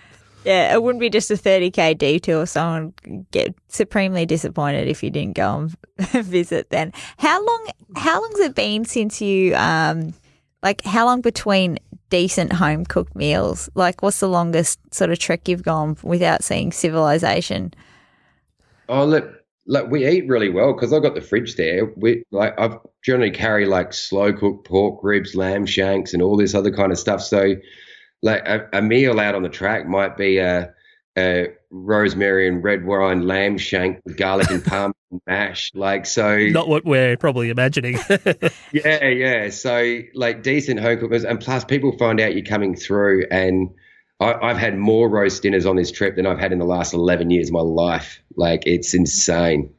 Yeah, 0.44 0.74
it 0.74 0.80
wouldn't 0.82 1.00
be 1.00 1.10
just 1.10 1.28
a 1.32 1.34
30k 1.34 1.98
detour. 1.98 2.46
Someone 2.46 2.94
would 3.06 3.30
get 3.32 3.54
supremely 3.66 4.26
disappointed 4.26 4.86
if 4.86 5.02
you 5.02 5.10
didn't 5.10 5.34
go 5.34 5.68
and 5.98 6.24
visit. 6.24 6.70
Then, 6.70 6.92
how 7.18 7.44
long? 7.44 7.66
How 7.96 8.20
long's 8.20 8.38
it 8.38 8.54
been 8.54 8.84
since 8.84 9.20
you 9.20 9.56
um, 9.56 10.14
like? 10.62 10.84
How 10.84 11.04
long 11.06 11.20
between 11.20 11.78
decent 12.10 12.52
home 12.52 12.84
cooked 12.84 13.16
meals? 13.16 13.68
Like, 13.74 14.02
what's 14.04 14.20
the 14.20 14.28
longest 14.28 14.78
sort 14.94 15.10
of 15.10 15.18
trek 15.18 15.48
you've 15.48 15.64
gone 15.64 15.96
without 16.04 16.44
seeing 16.44 16.70
civilization? 16.70 17.74
Oh, 18.88 19.04
look, 19.04 19.42
look, 19.66 19.90
we 19.90 20.06
eat 20.06 20.28
really 20.28 20.48
well 20.48 20.72
because 20.72 20.92
I've 20.92 21.02
got 21.02 21.14
the 21.14 21.20
fridge 21.20 21.56
there. 21.56 21.92
We 21.96 22.24
like 22.30 22.58
I 22.58 22.76
generally 23.04 23.30
carry 23.30 23.66
like 23.66 23.92
slow 23.92 24.32
cooked 24.32 24.66
pork 24.66 25.00
ribs, 25.02 25.34
lamb 25.34 25.66
shanks, 25.66 26.12
and 26.12 26.22
all 26.22 26.36
this 26.36 26.54
other 26.54 26.70
kind 26.70 26.92
of 26.92 26.98
stuff. 26.98 27.22
So, 27.22 27.54
like 28.22 28.46
a, 28.46 28.68
a 28.72 28.82
meal 28.82 29.20
out 29.20 29.34
on 29.34 29.42
the 29.42 29.48
track 29.48 29.86
might 29.86 30.16
be 30.16 30.38
a, 30.38 30.72
a 31.18 31.48
rosemary 31.70 32.48
and 32.48 32.62
red 32.62 32.84
wine 32.84 33.26
lamb 33.26 33.58
shank 33.58 34.00
with 34.04 34.16
garlic 34.16 34.50
and 34.50 34.64
parmesan 34.64 35.20
mash. 35.26 35.70
Like 35.74 36.06
so, 36.06 36.38
Not 36.38 36.68
what 36.68 36.84
we're 36.84 37.16
probably 37.16 37.50
imagining. 37.50 37.98
Yeah, 38.72 39.04
yeah. 39.08 39.48
So 39.50 40.00
like 40.14 40.42
decent 40.42 40.80
home 40.80 40.98
cookers, 40.98 41.24
and 41.24 41.40
plus 41.40 41.64
people 41.64 41.96
find 41.98 42.20
out 42.20 42.34
you're 42.34 42.44
coming 42.44 42.74
through, 42.76 43.24
and 43.30 43.70
I, 44.20 44.34
I've 44.34 44.56
had 44.56 44.76
more 44.78 45.08
roast 45.08 45.42
dinners 45.42 45.66
on 45.66 45.76
this 45.76 45.90
trip 45.90 46.16
than 46.16 46.26
I've 46.26 46.38
had 46.38 46.52
in 46.52 46.58
the 46.58 46.64
last 46.64 46.94
eleven 46.94 47.30
years 47.30 47.48
of 47.48 47.52
my 47.54 47.60
life. 47.60 48.20
Like 48.36 48.62
it's 48.66 48.94
insane. 48.94 49.72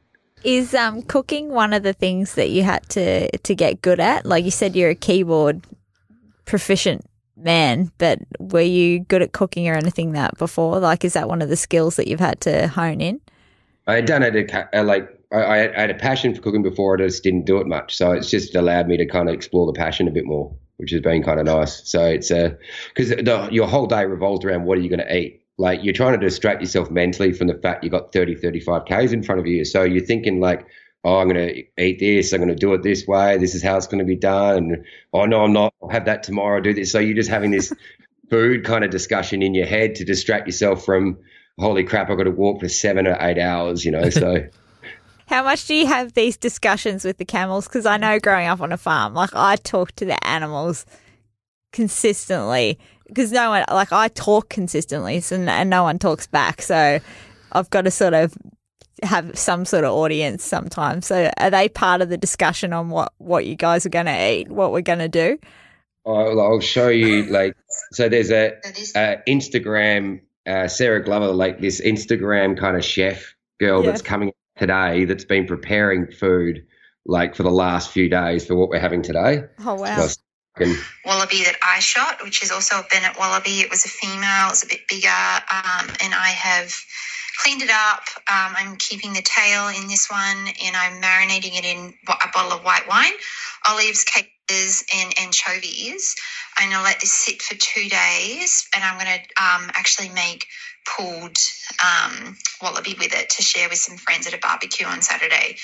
Is 0.44 0.74
um, 0.74 1.02
cooking 1.02 1.48
one 1.50 1.72
of 1.72 1.82
the 1.82 1.92
things 1.92 2.34
that 2.34 2.50
you 2.50 2.62
had 2.62 2.88
to 2.90 3.36
to 3.36 3.54
get 3.54 3.82
good 3.82 4.00
at? 4.00 4.24
Like 4.26 4.44
you 4.44 4.50
said, 4.50 4.76
you're 4.76 4.90
a 4.90 4.94
keyboard 4.94 5.64
proficient 6.44 7.04
man, 7.36 7.90
but 7.98 8.20
were 8.38 8.60
you 8.60 9.00
good 9.00 9.22
at 9.22 9.32
cooking 9.32 9.68
or 9.68 9.74
anything 9.74 10.12
that 10.12 10.38
before? 10.38 10.78
Like, 10.78 11.04
is 11.04 11.12
that 11.12 11.28
one 11.28 11.42
of 11.42 11.48
the 11.48 11.56
skills 11.56 11.96
that 11.96 12.08
you've 12.08 12.20
had 12.20 12.40
to 12.42 12.68
hone 12.68 13.00
in? 13.00 13.20
I 13.86 13.94
had 13.96 14.06
done 14.06 14.22
it 14.22 14.34
a, 14.36 14.78
uh, 14.78 14.84
like 14.84 15.08
I, 15.32 15.42
I 15.44 15.56
had- 15.58 15.74
I 15.74 15.80
had 15.80 15.90
a 15.90 15.94
passion 15.94 16.34
for 16.34 16.40
cooking 16.42 16.62
before. 16.62 16.94
I 16.94 17.06
just 17.06 17.22
didn't 17.22 17.44
do 17.44 17.58
it 17.58 17.66
much, 17.66 17.96
so 17.96 18.12
it's 18.12 18.30
just 18.30 18.54
allowed 18.54 18.86
me 18.86 18.96
to 18.96 19.06
kind 19.06 19.28
of 19.28 19.34
explore 19.34 19.66
the 19.66 19.72
passion 19.72 20.06
a 20.08 20.10
bit 20.10 20.24
more, 20.24 20.52
which 20.78 20.92
has 20.92 21.00
been 21.00 21.22
kind 21.22 21.38
of 21.38 21.46
nice. 21.46 21.88
So 21.88 22.04
it's 22.06 22.30
uh 22.30 22.54
because 22.94 23.10
your 23.52 23.68
whole 23.68 23.86
day 23.86 24.04
revolves 24.06 24.44
around 24.44 24.64
what 24.64 24.78
are 24.78 24.80
you 24.80 24.88
going 24.88 25.06
to 25.06 25.16
eat. 25.16 25.42
Like 25.58 25.80
you're 25.82 25.94
trying 25.94 26.18
to 26.18 26.24
distract 26.24 26.60
yourself 26.60 26.90
mentally 26.90 27.32
from 27.32 27.48
the 27.48 27.54
fact 27.54 27.84
you've 27.84 27.92
got 27.92 28.12
30, 28.12 28.36
35 28.36 28.84
Ks 28.84 29.12
in 29.12 29.22
front 29.22 29.40
of 29.40 29.46
you. 29.46 29.64
So 29.64 29.82
you're 29.82 30.04
thinking 30.04 30.40
like, 30.40 30.66
oh, 31.04 31.18
I'm 31.18 31.28
going 31.28 31.48
to 31.48 31.82
eat 31.82 31.98
this. 31.98 32.32
I'm 32.32 32.38
going 32.38 32.48
to 32.48 32.54
do 32.54 32.74
it 32.74 32.82
this 32.84 33.06
way. 33.06 33.38
This 33.38 33.56
is 33.56 33.62
how 33.62 33.76
it's 33.76 33.88
going 33.88 33.98
to 33.98 34.04
be 34.04 34.16
done. 34.16 34.56
And 34.56 34.84
oh, 35.12 35.26
no, 35.26 35.42
I'm 35.42 35.52
not. 35.52 35.74
I'll 35.82 35.88
have 35.88 36.04
that 36.04 36.22
tomorrow. 36.22 36.56
I'll 36.56 36.62
do 36.62 36.74
this. 36.74 36.92
So 36.92 37.00
you're 37.00 37.16
just 37.16 37.30
having 37.30 37.50
this 37.50 37.72
food 38.30 38.64
kind 38.64 38.84
of 38.84 38.90
discussion 38.90 39.42
in 39.42 39.54
your 39.54 39.66
head 39.66 39.96
to 39.96 40.04
distract 40.04 40.46
yourself 40.46 40.84
from, 40.84 41.18
holy 41.58 41.82
crap, 41.82 42.08
I've 42.08 42.18
got 42.18 42.24
to 42.24 42.30
walk 42.30 42.60
for 42.60 42.68
seven 42.68 43.08
or 43.08 43.16
eight 43.20 43.38
hours, 43.38 43.84
you 43.84 43.90
know? 43.90 44.10
So. 44.10 44.46
How 45.28 45.42
much 45.42 45.66
do 45.66 45.74
you 45.74 45.86
have 45.86 46.14
these 46.14 46.36
discussions 46.36 47.04
with 47.04 47.18
the 47.18 47.24
camels? 47.24 47.66
Because 47.68 47.84
I 47.86 47.96
know 47.98 48.18
growing 48.18 48.46
up 48.46 48.60
on 48.60 48.72
a 48.72 48.76
farm, 48.78 49.14
like 49.14 49.30
I 49.34 49.56
talk 49.56 49.92
to 49.96 50.04
the 50.04 50.26
animals 50.26 50.86
consistently 51.72 52.78
because 53.06 53.32
no 53.32 53.50
one, 53.50 53.64
like 53.70 53.92
I 53.92 54.08
talk 54.08 54.48
consistently, 54.48 55.20
so, 55.20 55.36
and 55.36 55.70
no 55.70 55.82
one 55.82 55.98
talks 55.98 56.26
back. 56.26 56.62
So 56.62 56.98
I've 57.52 57.70
got 57.70 57.82
to 57.82 57.90
sort 57.90 58.14
of 58.14 58.34
have 59.02 59.38
some 59.38 59.64
sort 59.64 59.84
of 59.84 59.92
audience 59.92 60.44
sometimes. 60.44 61.06
So 61.06 61.30
are 61.38 61.50
they 61.50 61.68
part 61.68 62.00
of 62.02 62.08
the 62.08 62.16
discussion 62.16 62.72
on 62.72 62.90
what 62.90 63.12
what 63.18 63.46
you 63.46 63.54
guys 63.54 63.86
are 63.86 63.90
going 63.90 64.06
to 64.06 64.32
eat, 64.32 64.48
what 64.48 64.72
we're 64.72 64.80
going 64.82 64.98
to 64.98 65.08
do? 65.08 65.38
I'll, 66.06 66.40
I'll 66.40 66.60
show 66.60 66.88
you 66.88 67.24
like 67.30 67.54
so 67.92 68.08
there's 68.08 68.30
a, 68.30 68.54
a 68.96 69.18
Instagram 69.28 70.20
uh, 70.46 70.68
Sarah 70.68 71.04
Glover 71.04 71.28
like 71.32 71.60
this 71.60 71.80
Instagram 71.80 72.58
kind 72.58 72.76
of 72.76 72.84
chef 72.84 73.34
girl 73.60 73.84
Yeah. 73.84 73.90
that's 73.90 74.02
coming 74.02 74.32
today 74.58 75.04
that's 75.04 75.24
been 75.24 75.46
preparing 75.46 76.10
food 76.10 76.66
like 77.06 77.34
for 77.34 77.42
the 77.42 77.50
last 77.50 77.90
few 77.90 78.08
days 78.08 78.46
for 78.46 78.54
what 78.54 78.68
we're 78.68 78.80
having 78.80 79.02
today. 79.02 79.44
Oh 79.64 79.74
wow! 79.74 80.06
So 80.06 80.20
and 80.60 80.76
wallaby 81.04 81.44
that 81.44 81.56
I 81.62 81.78
shot, 81.80 82.22
which 82.22 82.42
is 82.42 82.50
also 82.50 82.76
a 82.76 82.86
Bennett 82.90 83.18
wallaby. 83.18 83.60
It 83.60 83.70
was 83.70 83.84
a 83.84 83.88
female, 83.88 84.50
it's 84.50 84.64
a 84.64 84.66
bit 84.66 84.88
bigger, 84.88 85.08
um, 85.08 85.88
and 86.02 86.14
I 86.14 86.30
have 86.34 86.74
cleaned 87.42 87.62
it 87.62 87.70
up. 87.70 88.02
Um, 88.30 88.54
I'm 88.56 88.76
keeping 88.76 89.12
the 89.12 89.22
tail 89.22 89.68
in 89.68 89.86
this 89.88 90.10
one, 90.10 90.48
and 90.64 90.76
I'm 90.76 91.00
marinating 91.00 91.56
it 91.58 91.64
in 91.64 91.94
a 92.08 92.28
bottle 92.32 92.52
of 92.52 92.64
white 92.64 92.88
wine, 92.88 93.12
olives, 93.68 94.04
capers, 94.04 94.84
and 94.94 95.14
anchovies. 95.20 96.16
And 96.58 96.66
I'm 96.66 96.72
gonna 96.72 96.84
let 96.84 97.00
this 97.00 97.12
sit 97.12 97.42
for 97.42 97.54
two 97.54 97.88
days, 97.88 98.68
and 98.74 98.82
I'm 98.82 98.98
gonna 98.98 99.20
um, 99.40 99.70
actually 99.74 100.08
make 100.10 100.46
pulled 100.96 101.36
um, 101.84 102.36
wallaby 102.62 102.94
with 102.98 103.12
it 103.14 103.30
to 103.30 103.42
share 103.42 103.68
with 103.68 103.78
some 103.78 103.96
friends 103.96 104.26
at 104.26 104.34
a 104.34 104.38
barbecue 104.38 104.86
on 104.86 105.02
Saturday. 105.02 105.56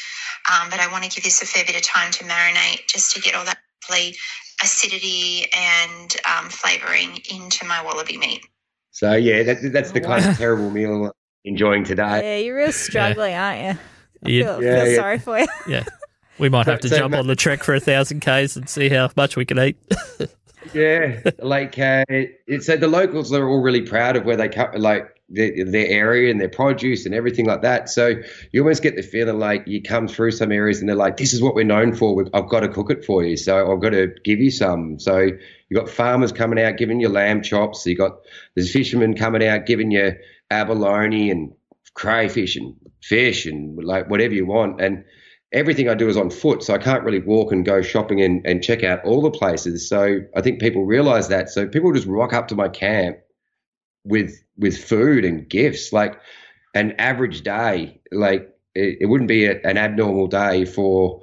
Um, 0.53 0.69
but 0.71 0.81
I 0.81 0.91
want 0.93 1.05
to 1.05 1.11
give 1.11 1.25
this 1.25 1.41
a 1.43 1.47
fair 1.47 1.65
bit 1.65 1.77
of 1.77 1.83
time 1.83 2.11
to 2.13 2.25
marinate 2.25 2.87
just 2.87 3.15
to 3.15 3.21
get 3.21 3.35
all 3.35 3.45
that 3.45 3.59
lovely 3.89 4.17
acidity 4.63 5.47
and 5.57 6.17
um, 6.27 6.49
flavoring 6.51 7.19
into 7.31 7.65
my 7.67 7.83
wallaby 7.85 8.17
meat. 8.19 8.41
so 8.91 9.13
yeah, 9.15 9.43
that, 9.43 9.73
that's 9.73 9.93
the 9.93 10.01
kind 10.01 10.25
of 10.25 10.37
terrible 10.37 10.71
meal 10.71 11.07
I'm 11.07 11.11
enjoying 11.45 11.85
today. 11.85 12.21
Yeah, 12.23 12.45
you're 12.45 12.57
real 12.57 12.73
struggling, 12.73 13.35
aren't 13.35 13.61
you? 13.63 13.69
I 13.71 14.27
feel, 14.27 14.63
Yeah, 14.63 14.77
feel 14.77 14.87
yeah. 14.91 14.97
sorry 14.97 15.19
for 15.19 15.39
you. 15.39 15.47
yeah. 15.69 15.85
We 16.39 16.49
might 16.49 16.67
have 16.67 16.81
to 16.81 16.89
So- 16.89 16.99
jump 16.99 17.15
so- 17.15 17.21
on 17.21 17.27
the 17.27 17.37
trek 17.37 17.63
for 17.63 17.75
a 17.75 17.81
thousand 17.81 18.21
k's 18.21 18.57
and 18.57 18.69
see 18.69 18.89
how 18.89 19.11
much 19.17 19.37
we 19.37 19.45
can 19.45 19.59
eat. 19.59 19.77
Yeah, 20.73 21.21
like 21.41 21.79
uh, 21.79 22.05
it's 22.09 22.65
so 22.67 22.79
the 22.79 22.89
locals 22.89 23.31
are 23.35 23.47
all 23.47 23.61
really 23.61 23.83
proud 23.83 24.17
of 24.17 24.25
where 24.25 24.35
they 24.37 24.49
come, 24.49 24.71
like 24.77 25.14
their, 25.29 25.65
their 25.65 25.87
area 25.87 26.31
and 26.31 26.41
their 26.41 26.49
produce 26.49 27.07
and 27.07 27.15
everything 27.15 27.47
like 27.47 27.63
that. 27.63 27.89
So 27.89 28.15
you 28.53 28.63
almost 28.63 28.83
get 28.83 28.97
the 28.97 29.03
feeling 29.03 29.39
like 29.39 29.67
you 29.67 29.83
come 29.83 30.07
through 30.07 30.33
some 30.33 30.53
areas 30.53 30.81
and 30.81 30.89
they're 30.89 30.97
like, 30.97 31.17
"This 31.17 31.33
is 31.33 31.43
what 31.43 31.55
we're 31.55 31.65
known 31.65 31.95
for. 31.95 32.15
We've, 32.15 32.29
I've 32.35 32.49
got 32.49 32.61
to 32.61 32.69
cook 32.69 32.91
it 32.91 33.05
for 33.05 33.25
you, 33.25 33.37
so 33.37 33.73
I've 33.73 33.81
got 33.81 33.91
to 33.91 34.15
give 34.25 34.41
you 34.41 34.51
some." 34.51 34.99
So 34.99 35.19
you've 35.19 35.81
got 35.81 35.89
farmers 35.89 36.33
coming 36.33 36.63
out 36.63 36.77
giving 36.77 37.01
you 37.01 37.09
lamb 37.09 37.43
chops. 37.43 37.87
You've 37.87 37.99
got 37.99 38.19
there's 38.55 38.73
fishermen 38.73 39.15
coming 39.15 39.47
out 39.47 39.67
giving 39.67 39.91
you 39.91 40.15
abalone 40.51 41.31
and 41.31 41.53
crayfish 41.95 42.57
and 42.57 42.75
fish 43.03 43.47
and 43.47 43.83
like 43.83 44.11
whatever 44.11 44.35
you 44.35 44.47
want 44.47 44.81
and 44.81 45.05
everything 45.53 45.89
I 45.89 45.95
do 45.95 46.09
is 46.09 46.17
on 46.17 46.31
foot, 46.31 46.65
so 46.65 46.75
I 46.75 46.79
can't 46.79 47.05
really 47.05 47.21
walk 47.21 47.53
and 47.53 47.65
go 47.65 47.81
shopping 47.81 48.21
and, 48.21 48.45
and 48.45 48.63
check 48.63 48.83
out 48.83 49.05
all 49.05 49.23
the 49.23 49.31
places. 49.31 49.89
So 49.89 50.19
I 50.35 50.41
think 50.41 50.61
people 50.61 50.85
realize 50.85 51.29
that. 51.29 51.49
So 51.49 51.69
people 51.69 51.93
just 51.93 52.09
rock 52.09 52.33
up 52.33 52.49
to 52.49 52.57
my 52.57 52.69
camp 52.69 53.19
with 54.05 54.43
with 54.57 54.83
food 54.83 55.25
and 55.25 55.49
gifts, 55.49 55.93
like 55.93 56.19
an 56.75 56.93
average 56.99 57.43
day. 57.43 58.01
Like 58.13 58.51
it, 58.75 58.99
it 59.03 59.07
wouldn't 59.07 59.29
be 59.29 59.47
a, 59.47 59.61
an 59.63 59.77
abnormal 59.79 60.27
day 60.29 60.65
for 60.65 61.21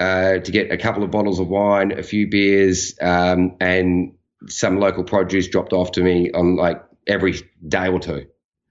uh, 0.00 0.38
to 0.38 0.50
get 0.52 0.70
a 0.70 0.76
couple 0.76 1.02
of 1.02 1.10
bottles 1.10 1.38
of 1.40 1.48
wine, 1.48 1.92
a 1.92 2.02
few 2.02 2.28
beers, 2.28 2.94
um, 3.00 3.56
and 3.60 4.12
some 4.48 4.78
local 4.78 5.04
produce 5.04 5.48
dropped 5.48 5.72
off 5.72 5.92
to 5.92 6.02
me 6.02 6.30
on 6.32 6.56
like 6.56 6.82
every 7.06 7.34
day 7.66 7.88
or 7.88 7.98
two. 8.00 8.26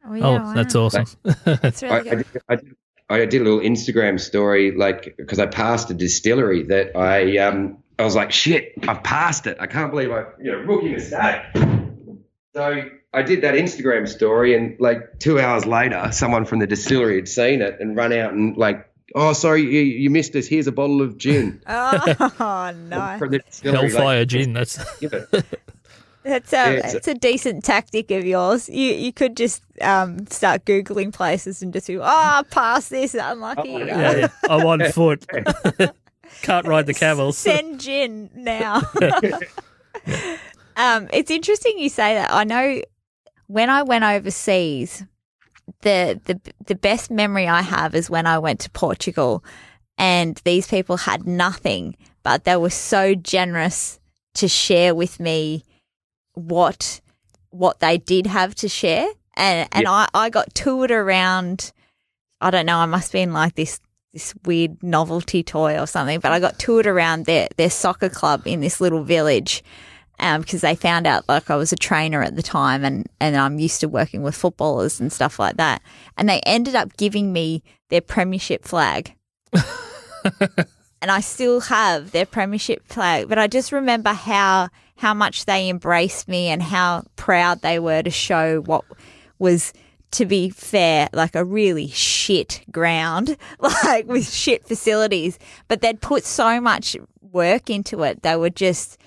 Oh, 0.05 0.15
Oh, 0.21 0.33
wow. 0.35 0.53
that's 0.53 0.75
awesome. 0.75 1.05
That's 1.45 1.81
really 1.81 1.95
I, 1.95 1.97
I, 1.97 2.03
good. 2.03 2.17
did, 2.33 2.41
I, 2.49 2.55
did, 2.57 2.75
I 3.09 3.25
did 3.25 3.41
a 3.41 3.43
little 3.45 3.59
Instagram 3.61 4.19
story, 4.19 4.75
like 4.75 5.15
because 5.17 5.39
I 5.39 5.45
passed 5.45 5.89
a 5.89 5.93
distillery 5.93 6.63
that 6.63 6.95
I 6.97 7.37
um 7.37 7.77
I 7.97 8.03
was 8.03 8.13
like, 8.15 8.31
shit, 8.33 8.73
I've 8.87 9.01
passed 9.03 9.47
it. 9.47 9.55
I 9.61 9.67
can't 9.67 9.91
believe 9.91 10.11
I 10.11 10.25
you 10.41 10.51
know 10.51 10.57
rookie 10.59 10.89
mistake. 10.89 11.41
So 12.53 12.83
I 13.13 13.21
did 13.21 13.41
that 13.41 13.53
Instagram 13.53 14.07
story, 14.07 14.55
and 14.55 14.79
like 14.79 15.19
two 15.19 15.39
hours 15.39 15.65
later, 15.65 16.09
someone 16.11 16.45
from 16.45 16.59
the 16.59 16.67
distillery 16.67 17.15
had 17.17 17.27
seen 17.27 17.61
it 17.61 17.77
and 17.79 17.95
run 17.95 18.11
out 18.13 18.33
and 18.33 18.57
like, 18.57 18.89
oh, 19.15 19.33
sorry, 19.33 19.61
you, 19.61 19.81
you 19.81 20.09
missed 20.09 20.35
us. 20.35 20.47
Here's 20.47 20.65
a 20.67 20.71
bottle 20.71 21.01
of 21.01 21.17
gin 21.17 21.61
Oh 21.67 22.73
no, 22.75 23.15
from 23.19 23.31
the 23.31 23.39
distillery. 23.39 23.89
Hellfire 23.91 24.19
like, 24.19 24.27
gin. 24.27 24.53
That's 24.53 24.75
that's 26.23 26.53
a 26.53 26.55
Yeah, 26.55 26.95
it's 26.95 27.07
a- 27.07 27.11
a 27.11 27.13
decent 27.13 27.63
tactic 27.63 28.09
of 28.11 28.25
yours. 28.25 28.67
You 28.69 28.93
you 28.93 29.13
could 29.13 29.37
just 29.37 29.61
um 29.81 30.25
start 30.27 30.65
googling 30.65 31.13
places 31.13 31.61
and 31.61 31.71
just 31.73 31.87
be, 31.87 31.97
oh, 31.99 32.43
pass 32.49 32.89
this, 32.89 33.13
unlucky. 33.13 33.73
Oh, 33.73 33.77
you 33.77 33.85
yeah, 33.85 34.15
yeah. 34.15 34.29
I'm 34.49 34.65
on 34.65 34.91
foot. 34.91 35.25
Can't 36.41 36.67
ride 36.67 36.87
the 36.87 36.93
camels. 36.95 37.37
Send 37.37 37.79
gin 37.79 38.29
now. 38.33 38.81
um, 40.75 41.07
it's 41.13 41.29
interesting 41.29 41.77
you 41.77 41.89
say 41.89 42.15
that. 42.15 42.31
I 42.33 42.43
know 42.43 42.81
when 43.53 43.69
I 43.69 43.83
went 43.83 44.03
overseas, 44.03 45.03
the 45.81 46.19
the 46.25 46.41
the 46.65 46.73
best 46.73 47.11
memory 47.11 47.47
I 47.47 47.61
have 47.61 47.93
is 47.93 48.09
when 48.09 48.25
I 48.25 48.39
went 48.39 48.61
to 48.61 48.71
Portugal, 48.71 49.43
and 49.95 50.41
these 50.43 50.67
people 50.67 50.97
had 50.97 51.27
nothing, 51.27 51.95
but 52.23 52.45
they 52.45 52.55
were 52.57 52.71
so 52.71 53.13
generous 53.13 53.99
to 54.35 54.47
share 54.47 54.95
with 54.95 55.19
me 55.19 55.65
what 56.33 56.99
what 57.51 57.79
they 57.79 57.99
did 57.99 58.25
have 58.25 58.55
to 58.55 58.67
share, 58.67 59.07
and 59.37 59.69
and 59.71 59.87
I 59.87 60.07
I 60.15 60.31
got 60.31 60.55
toured 60.55 60.89
around. 60.89 61.73
I 62.41 62.49
don't 62.49 62.65
know. 62.65 62.77
I 62.77 62.87
must 62.87 63.11
have 63.11 63.19
been 63.19 63.33
like 63.33 63.53
this 63.53 63.79
this 64.13 64.33
weird 64.45 64.81
novelty 64.81 65.43
toy 65.43 65.79
or 65.79 65.85
something, 65.85 66.19
but 66.19 66.31
I 66.31 66.39
got 66.39 66.57
toured 66.57 66.87
around 66.87 67.27
their 67.27 67.49
their 67.57 67.69
soccer 67.69 68.09
club 68.09 68.47
in 68.47 68.61
this 68.61 68.81
little 68.81 69.03
village. 69.03 69.63
Um, 70.19 70.41
because 70.41 70.61
they 70.61 70.75
found 70.75 71.07
out 71.07 71.27
like 71.27 71.49
I 71.49 71.55
was 71.55 71.73
a 71.73 71.75
trainer 71.75 72.21
at 72.21 72.35
the 72.35 72.43
time 72.43 72.85
and, 72.85 73.07
and 73.19 73.35
I'm 73.35 73.59
used 73.59 73.81
to 73.81 73.89
working 73.89 74.21
with 74.21 74.35
footballers 74.35 74.99
and 74.99 75.11
stuff 75.11 75.39
like 75.39 75.57
that. 75.57 75.81
And 76.17 76.29
they 76.29 76.39
ended 76.41 76.75
up 76.75 76.95
giving 76.97 77.33
me 77.33 77.63
their 77.89 77.99
premiership 77.99 78.63
flag. 78.63 79.15
and 79.53 81.11
I 81.11 81.19
still 81.19 81.59
have 81.61 82.11
their 82.11 82.25
premiership 82.25 82.87
flag, 82.87 83.27
but 83.27 83.39
I 83.39 83.47
just 83.47 83.71
remember 83.71 84.13
how 84.13 84.69
how 84.97 85.13
much 85.13 85.45
they 85.45 85.69
embraced 85.69 86.27
me 86.27 86.47
and 86.47 86.61
how 86.61 87.03
proud 87.15 87.61
they 87.61 87.79
were 87.79 88.03
to 88.03 88.11
show 88.11 88.61
what 88.61 88.85
was 89.39 89.73
to 90.13 90.25
be 90.27 90.49
fair, 90.49 91.09
like 91.11 91.35
a 91.35 91.43
really 91.43 91.87
shit 91.87 92.63
ground, 92.71 93.35
like 93.59 94.07
with 94.07 94.31
shit 94.31 94.65
facilities, 94.67 95.39
but 95.67 95.81
they'd 95.81 96.01
put 96.01 96.23
so 96.23 96.61
much 96.61 96.95
work 97.19 97.69
into 97.69 98.03
it. 98.03 98.21
They 98.21 98.35
were 98.35 98.51
just, 98.51 98.97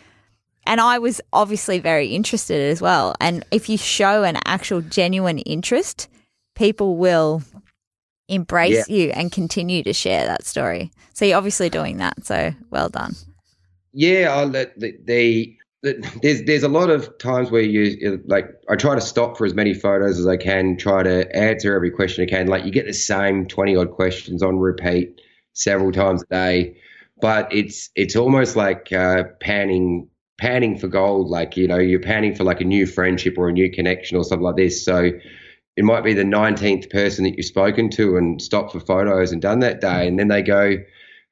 and 0.66 0.80
I 0.80 0.98
was 0.98 1.20
obviously 1.32 1.78
very 1.78 2.08
interested 2.08 2.70
as 2.70 2.80
well. 2.80 3.14
And 3.20 3.44
if 3.50 3.68
you 3.68 3.78
show 3.78 4.24
an 4.24 4.38
actual 4.44 4.80
genuine 4.80 5.38
interest, 5.38 6.08
people 6.54 6.96
will 6.96 7.42
embrace 8.28 8.88
you 8.88 9.10
and 9.10 9.30
continue 9.30 9.82
to 9.84 9.92
share 9.92 10.26
that 10.26 10.44
story. 10.44 10.90
So 11.14 11.24
you're 11.24 11.38
obviously 11.38 11.70
doing 11.70 11.98
that. 11.98 12.24
So 12.26 12.52
well 12.70 12.88
done. 12.88 13.14
Yeah, 13.92 14.44
the, 14.46 14.72
the, 14.76 14.96
the 15.04 15.56
there's 16.22 16.42
there's 16.42 16.62
a 16.62 16.68
lot 16.68 16.90
of 16.90 17.16
times 17.18 17.50
where 17.50 17.62
you 17.62 18.22
like 18.26 18.48
I 18.68 18.76
try 18.76 18.94
to 18.94 19.00
stop 19.00 19.36
for 19.36 19.46
as 19.46 19.54
many 19.54 19.72
photos 19.72 20.18
as 20.18 20.26
I 20.26 20.36
can, 20.36 20.76
try 20.76 21.02
to 21.02 21.34
answer 21.36 21.74
every 21.74 21.90
question 21.90 22.24
I 22.24 22.26
can. 22.26 22.48
Like 22.48 22.64
you 22.64 22.72
get 22.72 22.86
the 22.86 22.92
same 22.92 23.46
twenty 23.46 23.76
odd 23.76 23.92
questions 23.92 24.42
on 24.42 24.58
repeat 24.58 25.20
several 25.52 25.92
times 25.92 26.22
a 26.22 26.26
day, 26.34 26.76
but 27.20 27.52
it's 27.52 27.90
it's 27.94 28.16
almost 28.16 28.56
like 28.56 28.92
uh, 28.92 29.24
panning 29.40 30.08
panning 30.38 30.78
for 30.78 30.88
gold. 30.88 31.28
Like 31.28 31.56
you 31.56 31.68
know 31.68 31.78
you're 31.78 32.00
panning 32.00 32.34
for 32.34 32.44
like 32.44 32.60
a 32.60 32.64
new 32.64 32.86
friendship 32.86 33.34
or 33.38 33.48
a 33.48 33.52
new 33.52 33.70
connection 33.70 34.16
or 34.16 34.24
something 34.24 34.44
like 34.44 34.56
this. 34.56 34.84
So 34.84 35.10
it 35.76 35.84
might 35.84 36.04
be 36.04 36.14
the 36.14 36.24
19th 36.24 36.88
person 36.90 37.24
that 37.24 37.36
you've 37.36 37.46
spoken 37.46 37.90
to 37.90 38.16
and 38.16 38.40
stopped 38.40 38.72
for 38.72 38.80
photos 38.80 39.32
and 39.32 39.42
done 39.42 39.60
that 39.60 39.80
day, 39.80 40.08
and 40.08 40.18
then 40.18 40.28
they 40.28 40.42
go, 40.42 40.76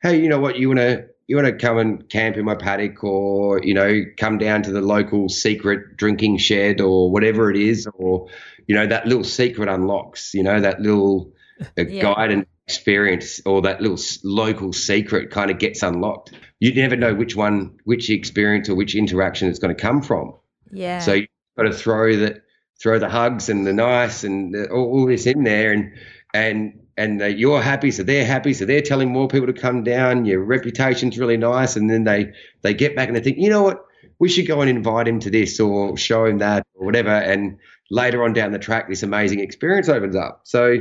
"Hey, 0.03 0.21
you 0.21 0.29
know 0.29 0.39
what? 0.39 0.59
You 0.59 0.69
want 0.69 0.81
to 0.81 1.07
you 1.27 1.37
want 1.37 1.49
to 1.49 1.55
come 1.55 1.79
and 1.79 2.09
camp 2.11 2.37
in 2.37 2.45
my 2.45 2.55
paddock, 2.55 3.03
or 3.03 3.61
you 3.63 3.73
know, 3.75 4.03
come 4.19 4.37
down 4.39 4.63
to 4.63 4.73
the 4.73 4.83
local 4.83 5.29
secret 5.29 5.97
drinking 5.97 6.37
shed, 6.39 6.81
or 6.81 7.11
whatever 7.11 7.51
it 7.51 7.57
is, 7.57 7.89
or 7.95 8.29
you 8.67 8.75
know, 8.75 8.87
that 8.87 9.07
little 9.07 9.25
secret 9.25 9.69
unlocks. 9.69 10.35
You 10.35 10.43
know, 10.43 10.61
that 10.61 10.81
little 10.81 11.33
Yeah. 11.77 12.15
guide 12.15 12.31
and 12.31 12.47
experience, 12.67 13.41
or 13.47 13.63
that 13.63 13.81
little 13.81 13.99
local 14.23 14.73
secret 14.73 15.31
kind 15.31 15.51
of 15.51 15.59
gets 15.59 15.83
unlocked. 15.83 16.33
You 16.65 16.73
never 16.73 16.97
know 16.97 17.15
which 17.15 17.37
one, 17.37 17.79
which 17.85 18.09
experience 18.09 18.71
or 18.71 18.75
which 18.75 18.95
interaction 18.95 19.51
it's 19.51 19.59
going 19.59 19.77
to 19.77 19.79
come 19.79 20.01
from. 20.01 20.35
Yeah. 20.73 21.01
So 21.01 21.13
you've 21.13 21.29
got 21.59 21.65
to 21.65 21.75
throw 21.75 22.17
the 22.17 22.41
throw 22.81 22.99
the 22.99 23.11
hugs 23.11 23.51
and 23.51 23.67
the 23.67 23.75
nice 23.75 24.25
and 24.25 24.55
the, 24.55 24.71
all, 24.71 24.87
all 24.87 25.07
this 25.07 25.27
in 25.27 25.45
there, 25.45 25.73
and 25.73 25.93
and 26.33 26.81
and 26.97 27.21
uh, 27.21 27.27
you're 27.27 27.61
happy, 27.61 27.91
so 27.91 28.03
they're 28.03 28.25
happy, 28.25 28.55
so 28.55 28.65
they're 28.65 28.81
telling 28.81 29.13
more 29.13 29.29
people 29.29 29.47
to 29.47 29.53
come 29.53 29.85
down. 29.85 30.25
Your 30.25 30.43
reputation's 30.43 31.19
really 31.19 31.37
nice, 31.37 31.77
and 31.77 31.91
then 31.91 32.05
they 32.05 32.33
they 32.63 32.73
get 32.73 32.97
back 32.97 33.09
and 33.09 33.17
they 33.17 33.21
think, 33.21 33.37
you 33.37 33.51
know 33.51 33.63
what, 33.63 33.85
we 34.19 34.31
should 34.31 34.47
go 34.47 34.63
and 34.63 34.71
invite 34.71 35.07
him 35.07 35.21
to 35.21 35.29
this 35.29 35.61
or 35.61 35.99
show 35.99 36.25
him 36.25 36.39
that 36.39 36.67
or 36.77 36.87
whatever. 36.87 37.11
And 37.11 37.59
later 37.91 38.25
on 38.25 38.33
down 38.33 38.53
the 38.53 38.59
track, 38.59 38.89
this 38.89 39.03
amazing 39.03 39.41
experience 39.41 39.91
opens 39.91 40.17
up. 40.17 40.41
So 40.45 40.79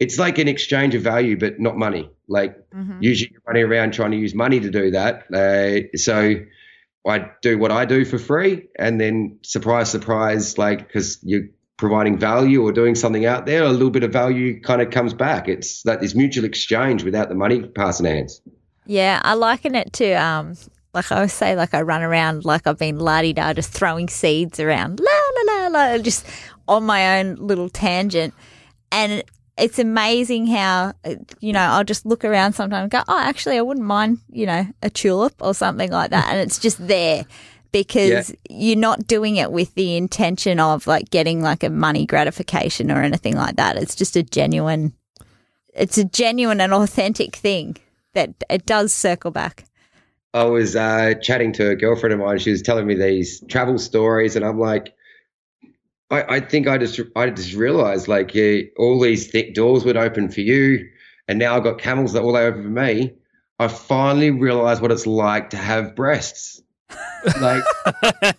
it's 0.00 0.18
like 0.18 0.38
an 0.38 0.48
exchange 0.48 0.94
of 0.94 1.02
value, 1.02 1.36
but 1.36 1.60
not 1.60 1.76
money. 1.76 2.08
Like 2.32 2.56
Mhm. 2.74 2.96
usually 3.00 3.30
you're 3.32 3.42
running 3.46 3.64
around 3.64 3.92
trying 3.92 4.10
to 4.10 4.16
use 4.16 4.34
money 4.34 4.58
to 4.60 4.70
do 4.70 4.90
that. 4.90 5.14
Uh, 5.32 5.96
so 5.96 6.36
I 7.06 7.26
do 7.42 7.58
what 7.58 7.70
I 7.70 7.84
do 7.84 8.04
for 8.04 8.18
free, 8.18 8.68
and 8.78 9.00
then 9.00 9.38
surprise, 9.42 9.90
surprise, 9.90 10.56
like 10.58 10.78
because 10.86 11.18
you're 11.22 11.48
providing 11.76 12.16
value 12.16 12.62
or 12.62 12.70
doing 12.72 12.94
something 12.94 13.26
out 13.26 13.44
there, 13.46 13.64
a 13.64 13.70
little 13.70 13.90
bit 13.90 14.04
of 14.04 14.12
value 14.12 14.60
kind 14.60 14.80
of 14.80 14.90
comes 14.90 15.12
back. 15.14 15.48
It's 15.48 15.82
that 15.82 16.00
this 16.00 16.14
mutual 16.14 16.44
exchange 16.44 17.02
without 17.02 17.28
the 17.28 17.34
money 17.34 17.62
passing 17.62 18.06
hands. 18.06 18.40
Yeah, 18.86 19.20
I 19.24 19.34
liken 19.34 19.74
it 19.74 19.92
to 19.94 20.12
um 20.12 20.54
like 20.94 21.10
I 21.10 21.16
always 21.16 21.32
say, 21.32 21.56
like 21.56 21.72
I 21.74 21.80
run 21.82 22.02
around 22.02 22.44
like 22.44 22.66
I've 22.66 22.78
been 22.78 22.98
la 22.98 23.22
di 23.22 23.32
da, 23.32 23.52
just 23.54 23.72
throwing 23.72 24.08
seeds 24.08 24.60
around, 24.60 25.00
la 25.00 25.18
la 25.36 25.68
la 25.68 25.68
la, 25.68 25.98
just 25.98 26.26
on 26.68 26.84
my 26.84 27.18
own 27.18 27.36
little 27.36 27.68
tangent, 27.70 28.34
and 28.92 29.24
it's 29.62 29.78
amazing 29.78 30.48
how 30.48 30.92
uh, 31.04 31.14
you 31.40 31.52
know 31.52 31.60
I'll 31.60 31.84
just 31.84 32.04
look 32.04 32.24
around 32.24 32.54
sometimes 32.54 32.82
and 32.82 32.90
go, 32.90 33.02
oh, 33.06 33.18
actually, 33.18 33.56
I 33.56 33.62
wouldn't 33.62 33.86
mind 33.86 34.18
you 34.30 34.46
know 34.46 34.66
a 34.82 34.90
tulip 34.90 35.34
or 35.40 35.54
something 35.54 35.90
like 35.90 36.10
that, 36.10 36.28
and 36.28 36.40
it's 36.40 36.58
just 36.58 36.84
there 36.86 37.24
because 37.70 38.34
you're 38.50 38.76
not 38.76 39.06
doing 39.06 39.36
it 39.36 39.50
with 39.50 39.74
the 39.74 39.96
intention 39.96 40.60
of 40.60 40.86
like 40.86 41.10
getting 41.10 41.40
like 41.40 41.62
a 41.64 41.70
money 41.70 42.04
gratification 42.04 42.90
or 42.90 43.02
anything 43.02 43.34
like 43.34 43.56
that. 43.56 43.76
It's 43.76 43.94
just 43.94 44.16
a 44.16 44.22
genuine, 44.22 44.92
it's 45.72 45.96
a 45.96 46.04
genuine 46.04 46.60
and 46.60 46.74
authentic 46.74 47.36
thing 47.36 47.78
that 48.12 48.34
it 48.50 48.66
does 48.66 48.92
circle 48.92 49.30
back. 49.30 49.64
I 50.34 50.44
was 50.44 50.76
uh, 50.76 51.14
chatting 51.22 51.52
to 51.54 51.70
a 51.70 51.76
girlfriend 51.76 52.14
of 52.14 52.20
mine. 52.20 52.38
She 52.38 52.50
was 52.50 52.62
telling 52.62 52.86
me 52.86 52.94
these 52.94 53.42
travel 53.48 53.78
stories, 53.78 54.34
and 54.34 54.44
I'm 54.44 54.58
like, 54.58 54.94
I, 56.12 56.36
I 56.36 56.40
think 56.40 56.68
I 56.68 56.78
just 56.78 57.00
I 57.16 57.30
just 57.30 57.54
realized 57.54 58.06
like 58.06 58.34
yeah, 58.34 58.60
all 58.78 59.00
these 59.00 59.30
th- 59.32 59.54
doors 59.54 59.84
would 59.84 59.96
open 59.96 60.28
for 60.28 60.42
you. 60.42 60.88
and 61.28 61.38
now 61.38 61.56
I've 61.56 61.64
got 61.64 61.78
camels 61.78 62.12
that 62.12 62.22
all 62.22 62.36
over 62.36 62.58
me. 62.58 63.12
I 63.58 63.68
finally 63.68 64.30
realized 64.30 64.82
what 64.82 64.90
it's 64.92 65.06
like 65.06 65.50
to 65.50 65.56
have 65.56 65.94
breasts. 65.96 66.60
Like, 67.40 67.64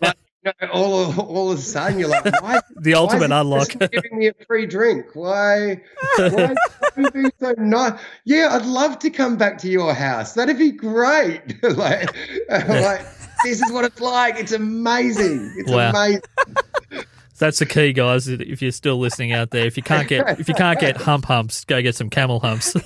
like 0.02 0.18
you 0.46 0.52
know, 0.62 0.68
all 0.74 1.04
of, 1.06 1.18
all 1.18 1.52
of 1.52 1.58
a 1.58 1.62
sudden 1.62 1.98
you're 2.00 2.10
like, 2.10 2.26
why? 2.42 2.60
The 2.82 2.96
ultimate 2.96 3.32
unlock. 3.32 3.70
giving 3.92 4.18
me 4.20 4.28
a 4.28 4.34
free 4.46 4.66
drink? 4.66 5.06
Why? 5.14 5.82
Why 6.18 6.52
is 6.52 6.58
you 6.98 7.10
being 7.12 7.32
so 7.40 7.54
nice? 7.58 7.98
Yeah, 8.26 8.50
I'd 8.52 8.66
love 8.66 9.00
to 9.00 9.10
come 9.10 9.38
back 9.38 9.58
to 9.60 9.70
your 9.70 9.94
house. 9.94 10.34
That'd 10.34 10.58
be 10.60 10.72
great. 10.72 11.64
like, 11.64 12.14
like 12.50 13.06
this 13.46 13.62
is 13.62 13.72
what 13.72 13.86
it's 13.86 14.02
like. 14.02 14.36
It's 14.38 14.52
amazing. 14.52 15.54
It's 15.58 15.72
Wow. 15.72 15.92
amazing. 15.92 16.22
That's 17.40 17.60
the 17.60 17.66
key, 17.66 17.94
guys. 17.94 18.28
If 18.28 18.62
you're 18.62 18.72
still 18.72 18.98
listening 18.98 19.32
out 19.32 19.50
there, 19.52 19.66
if 19.66 19.76
you 19.78 19.84
can't 19.84 20.08
get 20.08 20.40
if 20.40 20.48
you 20.48 20.54
can't 20.56 20.80
get 20.80 20.98
hump 20.98 21.26
humps, 21.26 21.66
go 21.66 21.82
get 21.82 21.96
some 21.96 22.10
camel 22.10 22.40
humps. 22.40 22.76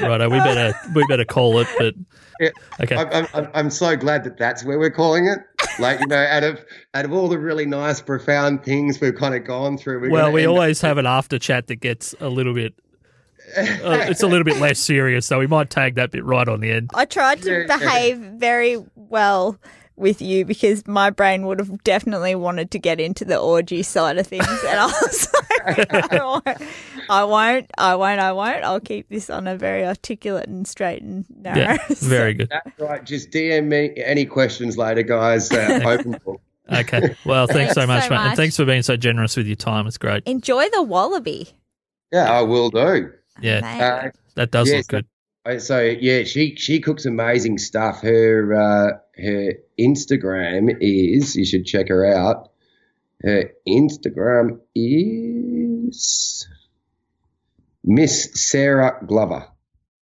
Righto, 0.00 0.28
we 0.28 0.38
better 0.38 0.74
we 0.94 1.04
better 1.06 1.24
call 1.24 1.58
it. 1.60 1.68
But 1.78 1.94
Yeah. 2.40 2.50
okay, 2.82 2.96
I'm, 2.96 3.26
I'm, 3.34 3.48
I'm 3.54 3.70
so 3.70 3.96
glad 3.96 4.24
that 4.24 4.36
that's 4.38 4.64
where 4.64 4.78
we're 4.78 4.90
calling 4.90 5.26
it. 5.26 5.38
Like 5.78 6.00
you 6.00 6.06
know, 6.06 6.16
out 6.16 6.42
of 6.42 6.64
out 6.94 7.04
of 7.04 7.12
all 7.12 7.28
the 7.28 7.38
really 7.38 7.66
nice, 7.66 8.00
profound 8.00 8.64
things 8.64 9.00
we've 9.00 9.14
kind 9.14 9.34
of 9.34 9.44
gone 9.44 9.78
through, 9.78 10.00
we're 10.00 10.10
well, 10.10 10.32
we 10.32 10.42
end 10.42 10.50
up- 10.50 10.54
always 10.56 10.80
have 10.80 10.98
an 10.98 11.06
after 11.06 11.38
chat 11.38 11.66
that 11.68 11.76
gets 11.76 12.14
a 12.20 12.28
little 12.28 12.54
bit. 12.54 12.74
Uh, 13.56 14.06
it's 14.08 14.22
a 14.22 14.26
little 14.26 14.44
bit 14.44 14.58
less 14.58 14.78
serious, 14.78 15.26
so 15.26 15.38
we 15.38 15.46
might 15.46 15.68
tag 15.68 15.96
that 15.96 16.10
bit 16.10 16.24
right 16.24 16.48
on 16.48 16.60
the 16.60 16.70
end. 16.70 16.90
I 16.94 17.04
tried 17.04 17.42
to 17.42 17.66
behave 17.68 18.16
very 18.18 18.82
well 18.96 19.58
with 19.96 20.20
you 20.20 20.44
because 20.44 20.86
my 20.86 21.10
brain 21.10 21.46
would 21.46 21.58
have 21.60 21.82
definitely 21.84 22.34
wanted 22.34 22.70
to 22.72 22.78
get 22.78 23.00
into 23.00 23.24
the 23.24 23.38
orgy 23.38 23.82
side 23.82 24.18
of 24.18 24.26
things, 24.26 24.46
and 24.46 24.80
I 24.80 24.86
was 24.86 25.32
like, 25.66 26.12
I 26.12 26.24
won't, 26.24 26.62
I 27.08 27.24
won't, 27.24 27.70
I 27.78 27.94
won't, 27.94 28.20
I 28.20 28.32
won't. 28.32 28.64
I'll 28.64 28.80
keep 28.80 29.08
this 29.08 29.30
on 29.30 29.46
a 29.46 29.56
very 29.56 29.84
articulate 29.84 30.48
and 30.48 30.66
straight 30.66 31.02
and 31.02 31.24
narrow. 31.36 31.58
Yeah, 31.58 31.78
very 31.88 32.34
good. 32.34 32.48
That's 32.50 32.78
right. 32.78 33.04
Just 33.04 33.30
DM 33.30 33.66
me 33.66 33.92
any 33.96 34.24
questions 34.24 34.76
later, 34.76 35.02
guys. 35.02 35.50
Uh, 35.52 35.80
open 35.86 36.18
book. 36.24 36.40
Okay, 36.72 37.14
well, 37.26 37.46
thanks, 37.46 37.74
so 37.74 37.86
much, 37.86 38.04
so 38.04 38.10
mate, 38.10 38.20
and 38.20 38.36
thanks 38.36 38.56
for 38.56 38.64
being 38.64 38.82
so 38.82 38.96
generous 38.96 39.36
with 39.36 39.46
your 39.46 39.56
time. 39.56 39.86
It's 39.86 39.98
great. 39.98 40.22
Enjoy 40.24 40.66
the 40.70 40.82
wallaby. 40.82 41.50
Yeah, 42.10 42.32
I 42.32 42.40
will 42.40 42.70
do. 42.70 43.12
Yeah, 43.40 44.04
Uh, 44.06 44.10
that 44.34 44.50
does 44.50 44.68
yes, 44.70 44.78
look 44.90 45.04
good. 45.46 45.60
So 45.60 45.80
yeah, 45.82 46.24
she 46.24 46.54
she 46.56 46.80
cooks 46.80 47.04
amazing 47.04 47.58
stuff. 47.58 48.00
Her 48.00 48.54
uh, 48.54 48.98
her 49.16 49.54
Instagram 49.78 50.76
is 50.80 51.36
you 51.36 51.44
should 51.44 51.66
check 51.66 51.88
her 51.88 52.04
out. 52.04 52.50
Her 53.22 53.52
Instagram 53.66 54.60
is 54.74 56.48
Miss 57.84 58.30
Sarah 58.34 58.98
Glover. 59.06 59.46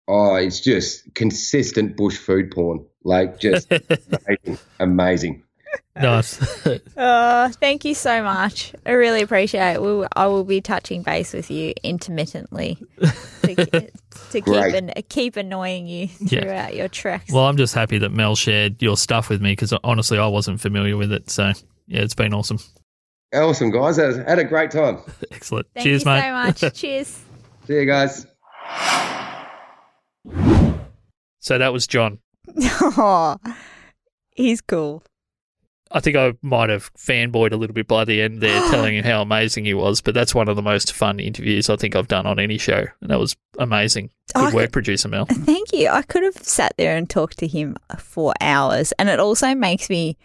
Oh, 0.07 0.35
it's 0.35 0.59
just 0.59 1.13
consistent 1.13 1.95
bush 1.97 2.17
food 2.17 2.51
porn. 2.51 2.85
Like 3.03 3.39
just 3.39 3.71
amazing, 4.11 4.59
amazing. 4.79 5.43
Nice. 6.01 6.65
Uh, 6.97 7.49
thank 7.59 7.83
you 7.85 7.93
so 7.93 8.23
much. 8.23 8.73
I 8.85 8.91
really 8.91 9.21
appreciate 9.21 9.73
it. 9.73 9.81
We'll, 9.81 10.07
I 10.15 10.25
will 10.27 10.45
be 10.45 10.61
touching 10.61 11.03
base 11.03 11.33
with 11.33 11.51
you 11.51 11.73
intermittently 11.83 12.77
to, 13.43 13.55
to 14.31 14.41
keep 14.41 14.47
an, 14.47 14.91
keep 15.09 15.35
annoying 15.35 15.87
you 15.87 16.07
Yeah. 16.21 16.41
throughout 16.41 16.75
your 16.75 16.87
treks. 16.87 17.31
well, 17.31 17.45
I'm 17.45 17.57
just 17.57 17.75
happy 17.75 17.97
that 17.99 18.09
Mel 18.11 18.35
shared 18.35 18.81
your 18.81 18.95
stuff 18.97 19.29
with 19.29 19.41
me 19.41 19.51
because 19.51 19.73
honestly, 19.83 20.17
I 20.17 20.27
wasn't 20.27 20.61
familiar 20.61 20.95
with 20.97 21.11
it. 21.11 21.29
So 21.29 21.51
yeah, 21.87 22.01
it's 22.01 22.15
been 22.15 22.33
awesome. 22.33 22.59
Awesome, 23.33 23.69
guys. 23.69 23.99
I 23.99 24.27
had 24.29 24.39
a 24.39 24.45
great 24.45 24.71
time. 24.71 24.99
Excellent. 25.31 25.67
Thank 25.75 25.83
Cheers, 25.85 26.03
you 26.05 26.11
mate. 26.11 26.21
so 26.57 26.67
much. 26.67 26.73
Cheers. 26.73 27.19
See 27.67 27.73
you 27.75 27.85
guys. 27.85 28.25
so 31.39 31.57
that 31.57 31.73
was 31.73 31.85
John. 31.85 32.19
oh, 32.81 33.37
he's 34.35 34.61
cool. 34.61 35.03
I 35.93 35.99
think 35.99 36.15
I 36.15 36.33
might 36.41 36.69
have 36.69 36.93
fanboyed 36.95 37.51
a 37.51 37.57
little 37.57 37.73
bit 37.73 37.87
by 37.87 38.05
the 38.05 38.21
end 38.21 38.41
there, 38.41 38.59
telling 38.71 38.95
him 38.95 39.03
how 39.03 39.21
amazing 39.21 39.65
he 39.65 39.73
was. 39.73 40.01
But 40.01 40.13
that's 40.13 40.33
one 40.33 40.47
of 40.47 40.55
the 40.55 40.61
most 40.61 40.93
fun 40.93 41.19
interviews 41.19 41.69
I 41.69 41.75
think 41.75 41.95
I've 41.95 42.07
done 42.07 42.25
on 42.25 42.39
any 42.39 42.57
show, 42.57 42.85
and 43.01 43.09
that 43.09 43.19
was 43.19 43.35
amazing. 43.59 44.11
Good 44.33 44.53
I 44.53 44.55
work, 44.55 44.71
producer 44.71 45.09
Mel. 45.09 45.25
Thank 45.29 45.73
you. 45.73 45.89
I 45.89 46.01
could 46.01 46.23
have 46.23 46.37
sat 46.37 46.73
there 46.77 46.95
and 46.95 47.09
talked 47.09 47.39
to 47.39 47.47
him 47.47 47.75
for 47.97 48.33
hours, 48.41 48.91
and 48.93 49.09
it 49.09 49.19
also 49.19 49.53
makes 49.53 49.89
me 49.89 50.17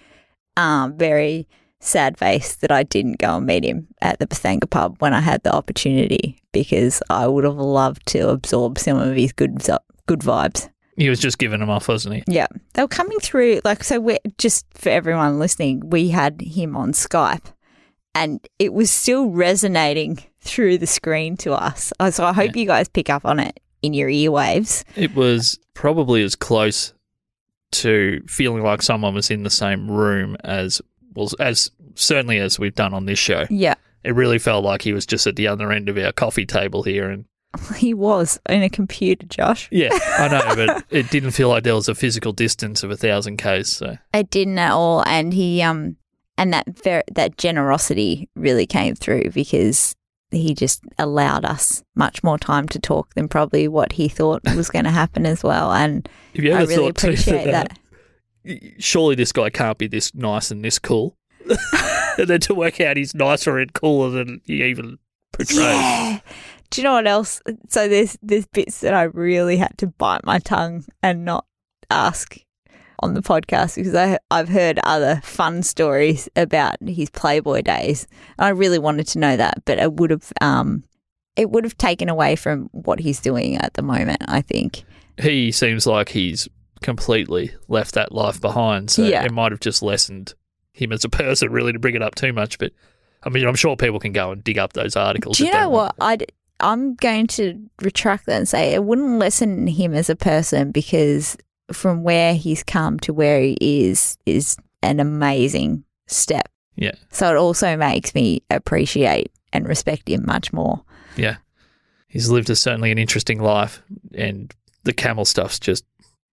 um, 0.57 0.97
very 0.97 1.49
sad 1.81 2.19
face 2.19 2.57
that 2.57 2.73
I 2.73 2.83
didn't 2.83 3.19
go 3.19 3.37
and 3.37 3.47
meet 3.47 3.65
him 3.65 3.89
at 4.01 4.19
the 4.19 4.27
Bethanga 4.27 4.69
pub 4.69 4.97
when 5.01 5.13
I 5.15 5.21
had 5.21 5.43
the 5.43 5.55
opportunity 5.55 6.41
because 6.53 7.03
I 7.11 7.27
would 7.27 7.45
have 7.45 7.57
loved 7.57 8.07
to 8.07 8.31
absorb 8.31 8.79
some 8.79 8.99
of 8.99 9.15
his 9.15 9.33
good 9.33 9.63
good 10.07 10.21
vibes. 10.21 10.71
He 10.97 11.09
was 11.09 11.21
just 11.21 11.39
giving 11.39 11.61
them 11.61 11.71
off, 11.71 11.89
wasn't 11.89 12.17
he? 12.17 12.23
Yeah, 12.27 12.47
they 12.75 12.83
were 12.83 12.89
coming 12.89 13.19
through. 13.21 13.61
Like, 13.65 13.85
so 13.85 14.01
we're 14.01 14.19
just 14.39 14.67
for 14.75 14.89
everyone 14.89 15.39
listening, 15.39 15.91
we 15.91 16.09
had 16.09 16.41
him 16.41 16.77
on 16.77 16.93
Skype, 16.93 17.53
and 18.15 18.47
it 18.59 18.73
was 18.73 18.91
still 18.91 19.29
resonating 19.31 20.19
through 20.41 20.79
the 20.79 20.87
screen 20.87 21.37
to 21.39 21.53
us. 21.53 21.93
So 22.11 22.25
I 22.25 22.33
hope 22.33 22.57
you 22.57 22.67
guys 22.67 22.89
pick 22.89 23.11
up 23.11 23.25
on 23.25 23.39
it 23.41 23.61
in 23.83 23.93
your 23.93 24.09
earwaves. 24.09 24.85
It 24.97 25.15
was 25.15 25.59
probably 25.75 26.23
as 26.23 26.35
close 26.35 26.95
to 27.73 28.23
feeling 28.27 28.63
like 28.63 28.81
someone 28.81 29.15
was 29.15 29.31
in 29.31 29.43
the 29.43 29.51
same 29.51 29.91
room 29.91 30.37
as 30.45 30.81
well 31.15 31.29
as 31.41 31.71
certainly 31.95 32.39
as 32.39 32.59
we've 32.59 32.75
done 32.75 32.95
on 32.95 33.07
this 33.07 33.19
show. 33.19 33.45
Yeah, 33.51 33.75
It 34.05 34.15
really 34.15 34.39
felt 34.39 34.65
like 34.65 34.83
he 34.83 34.93
was 34.93 35.05
just 35.05 35.27
at 35.27 35.37
the 35.37 35.49
other 35.49 35.73
end 35.73 35.89
of 35.89 35.99
our 35.99 36.13
coffee 36.13 36.47
table 36.47 36.83
here, 36.85 37.11
and 37.11 37.25
he 37.77 37.95
was 37.95 38.39
in 38.49 38.63
a 38.63 38.71
computer, 38.71 39.27
Josh. 39.27 39.69
yeah, 39.71 39.91
I 40.19 40.29
know, 40.29 40.55
but 40.67 40.85
it 40.91 41.11
didn't 41.11 41.33
feel 41.33 41.49
like 41.49 41.65
there 41.65 41.75
was 41.75 41.89
a 41.89 41.95
physical 41.95 42.33
distance 42.33 42.83
of 42.83 42.91
a 42.91 42.97
thousand 42.97 43.39
k's. 43.39 43.69
So 43.69 43.97
It 44.15 44.31
didn't 44.31 44.59
at 44.59 44.73
all, 44.73 45.03
and 45.07 45.33
he 45.33 45.63
um 45.63 45.97
and 46.39 46.53
that 46.53 46.67
ver- 46.83 47.05
that 47.13 47.39
generosity 47.39 48.29
really 48.37 48.67
came 48.67 48.95
through 48.95 49.31
because 49.31 49.97
he 50.31 50.55
just 50.55 50.83
allowed 50.99 51.45
us 51.45 51.83
much 51.95 52.23
more 52.23 52.39
time 52.39 52.69
to 52.69 52.79
talk 52.79 53.15
than 53.15 53.29
probably 53.29 53.69
what 53.69 53.93
he 53.93 54.09
thought 54.09 54.43
was 54.57 54.69
going 54.69 54.85
to 54.85 54.91
happen 54.91 55.25
as 55.25 55.43
well. 55.43 55.73
And 55.73 56.09
have 56.35 56.45
you 56.45 56.53
I 56.53 56.61
really 56.63 56.75
thought 56.75 56.97
too 56.97 57.09
appreciate 57.09 57.49
uh, 57.49 57.53
that. 57.53 57.79
surely 58.79 59.15
this 59.15 59.33
guy 59.33 59.51
can't 59.51 59.79
be 59.79 59.87
this 59.87 60.15
nice 60.15 60.51
and 60.51 60.65
this 60.65 60.79
cool. 60.79 61.17
and 62.19 62.27
then 62.27 62.41
to 62.41 62.55
work 62.55 62.81
out 62.81 62.97
he's 62.97 63.15
nicer 63.15 63.59
and 63.59 63.73
cooler 63.73 64.11
than 64.11 64.41
he 64.45 64.65
even 64.65 64.99
portrays. 65.33 65.61
Yeah. 65.61 66.19
Do 66.71 66.81
you 66.81 66.85
know 66.85 66.95
what 66.95 67.07
else? 67.07 67.41
So 67.69 67.89
there's 67.89 68.17
there's 68.23 68.47
bits 68.47 68.81
that 68.81 68.95
I 68.95 69.05
really 69.05 69.57
had 69.57 69.77
to 69.79 69.87
bite 69.87 70.25
my 70.25 70.39
tongue 70.39 70.85
and 71.03 71.25
not 71.25 71.47
ask 71.91 72.37
on 73.01 73.15
the 73.15 73.23
podcast 73.23 73.77
because 73.77 73.95
I 73.95 74.19
I've 74.31 74.49
heard 74.49 74.79
other 74.85 75.21
fun 75.23 75.63
stories 75.63 76.29
about 76.37 76.77
his 76.87 77.11
Playboy 77.11 77.63
days. 77.63 78.07
I 78.39 78.49
really 78.51 78.79
wanted 78.79 79.07
to 79.09 79.19
know 79.19 79.37
that, 79.37 79.65
but 79.65 79.79
it 79.79 79.93
would 79.95 80.11
have 80.11 80.33
um 80.41 80.85
it 81.37 81.51
would 81.51 81.65
have 81.65 81.77
taken 81.79 82.09
away 82.09 82.35
from 82.37 82.69
what 82.73 82.99
he's 82.99 83.21
doing 83.21 83.57
at 83.57 83.75
the 83.75 83.83
moment. 83.83 84.23
I 84.27 84.41
think. 84.41 84.85
He 85.19 85.53
seems 85.53 85.87
like 85.87 86.09
he's 86.11 86.49
completely 86.83 87.55
left 87.69 87.95
that 87.95 88.13
life 88.13 88.41
behind. 88.41 88.91
So 88.91 89.03
Yeah. 89.03 89.25
it 89.25 89.33
might 89.33 89.53
have 89.53 89.61
just 89.61 89.83
lessened 89.83 90.35
him 90.73 90.93
as 90.93 91.05
a 91.05 91.09
person, 91.11 91.51
really, 91.51 91.73
to 91.73 91.79
bring 91.79 91.95
it 91.95 92.03
up 92.03 92.15
too 92.15 92.33
much. 92.33 92.59
But 92.59 92.73
I 93.23 93.29
mean, 93.29 93.47
I'm 93.47 93.55
sure 93.55 93.77
people 93.77 93.99
can 93.99 94.13
go 94.13 94.31
and 94.33 94.43
dig 94.45 94.59
up 94.59 94.73
those 94.75 94.95
articles. 94.97 95.39
Do 95.39 95.47
you 95.47 95.53
know 95.53 95.69
what? 95.71 95.95
I'd, 96.01 96.31
I'm 96.61 96.95
going 96.95 97.27
to 97.29 97.61
retract 97.83 98.27
that 98.27 98.39
and 98.39 98.49
say 98.49 98.75
it 98.75 98.85
wouldn't 98.85 99.19
lessen 99.19 99.67
him 99.67 99.95
as 99.95 100.09
a 100.09 100.17
person 100.17 100.73
because 100.73 101.37
from 101.73 102.03
where 102.03 102.35
he's 102.35 102.63
come 102.63 102.99
to 103.01 103.13
where 103.13 103.41
he 103.41 103.57
is 103.61 104.17
is 104.27 104.57
an 104.83 105.01
amazing 105.01 105.85
step. 106.07 106.49
Yeah. 106.77 106.95
So 107.11 107.31
it 107.31 107.37
also 107.37 107.77
makes 107.77 108.15
me 108.15 108.43
appreciate 108.51 109.33
and 109.53 109.69
respect 109.69 110.09
him 110.09 110.25
much 110.27 110.53
more. 110.53 110.83
Yeah. 111.17 111.37
He's 112.09 112.31
lived 112.31 112.51
a, 112.51 112.57
certainly 112.57 112.91
an 112.91 112.99
interesting 112.99 113.41
life, 113.41 113.83
and 114.15 114.55
the 114.85 114.93
camel 114.93 115.25
stuff's 115.25 115.59
just. 115.59 115.85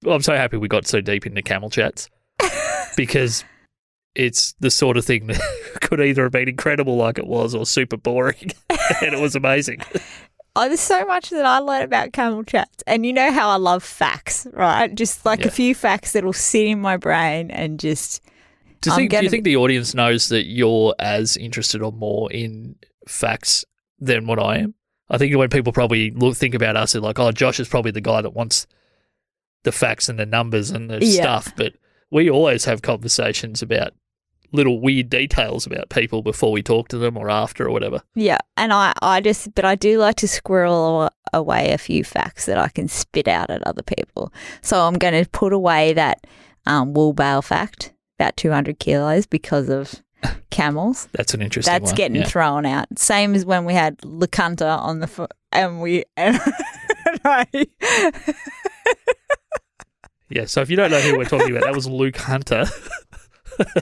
Well, 0.03 0.15
I'm 0.15 0.21
so 0.21 0.36
happy 0.36 0.57
we 0.57 0.67
got 0.67 0.86
so 0.86 1.01
deep 1.01 1.25
into 1.25 1.41
camel 1.41 1.69
chats 1.69 2.09
because 2.97 3.43
it's 4.15 4.54
the 4.60 4.69
sort 4.71 4.97
of 4.97 5.06
thing 5.06 5.28
that 5.28 5.41
could 5.82 5.99
either 6.02 6.23
have 6.23 6.32
been 6.32 6.49
incredible, 6.49 6.95
like 6.97 7.17
it 7.17 7.28
was, 7.28 7.56
or 7.56 7.65
super 7.65 7.97
boring, 7.97 8.52
and 9.02 9.13
it 9.13 9.19
was 9.19 9.36
amazing. 9.36 9.82
Oh, 10.56 10.67
there's 10.67 10.82
so 10.82 11.04
much 11.06 11.32
that 11.32 11.47
I 11.47 11.58
learn 11.58 11.82
about 11.82 12.13
camel 12.13 12.43
chats. 12.43 12.84
And 12.86 13.08
you 13.08 13.12
know 13.12 13.32
how 13.32 13.49
I 13.49 13.56
love 13.56 13.84
facts, 13.84 14.45
right? 14.54 14.93
Just 14.93 15.26
like 15.26 15.39
Yeah. 15.39 15.47
a 15.47 15.49
few 15.49 15.73
facts 15.73 16.12
that'll 16.12 16.32
sit 16.32 16.67
in 16.67 16.80
my 16.80 16.95
brain 16.95 17.49
and 17.49 17.80
just 17.80 18.21
Do 18.82 18.91
you, 18.91 18.95
think, 18.95 19.10
do 19.10 19.23
you 19.23 19.32
think 19.32 19.45
the 19.45 19.56
audience 19.58 19.95
knows 19.95 20.28
that 20.30 20.45
you're 20.45 20.93
as 20.99 21.38
interested 21.38 21.82
or 21.82 21.91
more 21.91 22.32
in 22.32 22.76
facts 23.08 23.65
than 23.97 24.28
what 24.28 24.38
I 24.38 24.58
am? 24.60 24.76
I 25.10 25.17
think 25.17 25.36
when 25.36 25.49
people 25.49 25.73
probably 25.73 26.12
look 26.12 26.38
think 26.38 26.54
about 26.54 26.78
us, 26.78 26.91
they're 26.91 27.02
like, 27.02 27.17
"Oh, 27.17 27.32
Josh 27.32 27.60
is 27.60 27.67
probably 27.67 27.89
the 27.89 27.99
guy 28.02 28.21
that 28.21 28.36
wants 28.36 28.67
the 29.63 29.71
facts 29.71 30.08
and 30.08 30.19
the 30.19 30.26
numbers 30.28 30.69
and 30.69 30.88
the 30.88 31.04
Yeah. 31.04 31.23
stuff." 31.39 31.52
But 31.58 31.73
we 32.12 32.30
always 32.30 32.65
have 32.65 32.84
conversations 32.84 33.63
about 33.63 33.93
little 34.54 34.80
weird 34.80 35.10
details 35.10 35.66
about 35.66 35.89
people 35.89 36.22
before 36.22 36.52
we 36.52 36.62
talk 36.63 36.88
to 36.89 36.98
them 36.98 37.18
or 37.18 37.30
after 37.30 37.66
or 37.68 37.72
whatever. 37.72 38.02
Yeah, 38.16 38.38
and 38.56 38.72
I, 38.72 38.94
I 39.02 39.20
just, 39.20 39.54
but 39.56 39.66
I 39.66 39.76
do 39.76 39.98
like 39.98 40.16
to 40.18 40.28
squirrel 40.28 41.10
away 41.34 41.72
a 41.74 41.78
few 41.78 42.04
facts 42.04 42.46
that 42.46 42.58
I 42.58 42.70
can 42.70 42.88
spit 42.88 43.28
out 43.28 43.50
at 43.50 43.62
other 43.68 43.82
people. 43.84 44.32
So 44.62 44.82
I'm 44.82 44.94
going 45.00 45.22
to 45.24 45.30
put 45.32 45.52
away 45.54 45.94
that 45.94 46.26
um, 46.68 46.94
wool 46.94 47.12
bale 47.13 47.42
fact, 47.42 47.92
about 48.20 48.38
200 48.38 48.78
kilos 48.80 49.26
because 49.26 49.68
of 49.70 49.96
camels. 50.52 51.10
That's 51.13 51.34
an 51.34 51.42
interesting 51.42 51.74
That's 51.74 51.88
one. 51.92 51.96
getting 51.96 52.18
Yeah. 52.22 52.26
thrown 52.28 52.66
out. 52.66 52.86
Same 53.00 53.34
as 53.36 53.46
when 53.46 53.66
we 53.66 53.74
had 53.74 53.98
LeCunta 54.00 54.78
on 54.78 55.00
the 55.00 55.08
foot, 55.08 55.32
and 55.52 55.82
we, 55.82 56.04
and 56.16 56.39
I, 57.26 57.48
yeah. 60.30 60.46
So 60.46 60.62
if 60.62 60.70
you 60.70 60.76
don't 60.78 60.92
know 60.92 61.00
who 61.00 61.18
we're 61.18 61.26
talking 61.26 61.52
about, 61.52 61.63
that 61.63 61.76
was 61.76 61.88
Luke 61.88 62.18
Hunter. 62.18 62.66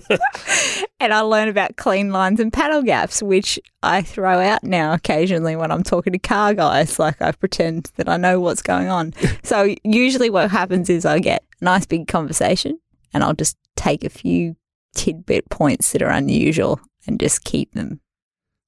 and 0.99 1.13
I 1.13 1.21
learn 1.21 1.47
about 1.47 1.75
clean 1.77 2.11
lines 2.11 2.39
and 2.39 2.51
paddle 2.51 2.81
gaps, 2.81 3.21
which 3.21 3.59
I 3.83 4.01
throw 4.01 4.39
out 4.39 4.63
now 4.63 4.93
occasionally 4.93 5.55
when 5.55 5.71
I'm 5.71 5.83
talking 5.83 6.13
to 6.13 6.19
car 6.19 6.53
guys. 6.53 6.99
Like 6.99 7.21
I 7.21 7.31
pretend 7.31 7.91
that 7.95 8.09
I 8.09 8.17
know 8.17 8.39
what's 8.39 8.61
going 8.61 8.87
on. 8.87 9.13
so 9.43 9.75
usually 9.83 10.29
what 10.29 10.51
happens 10.51 10.89
is 10.89 11.05
I 11.05 11.19
get 11.19 11.43
a 11.61 11.65
nice 11.65 11.85
big 11.85 12.07
conversation 12.07 12.79
and 13.13 13.23
I'll 13.23 13.33
just 13.33 13.57
take 13.75 14.03
a 14.03 14.09
few 14.09 14.55
tidbit 14.93 15.49
points 15.49 15.91
that 15.91 16.01
are 16.01 16.11
unusual 16.11 16.79
and 17.07 17.19
just 17.19 17.43
keep 17.43 17.73
them, 17.73 18.01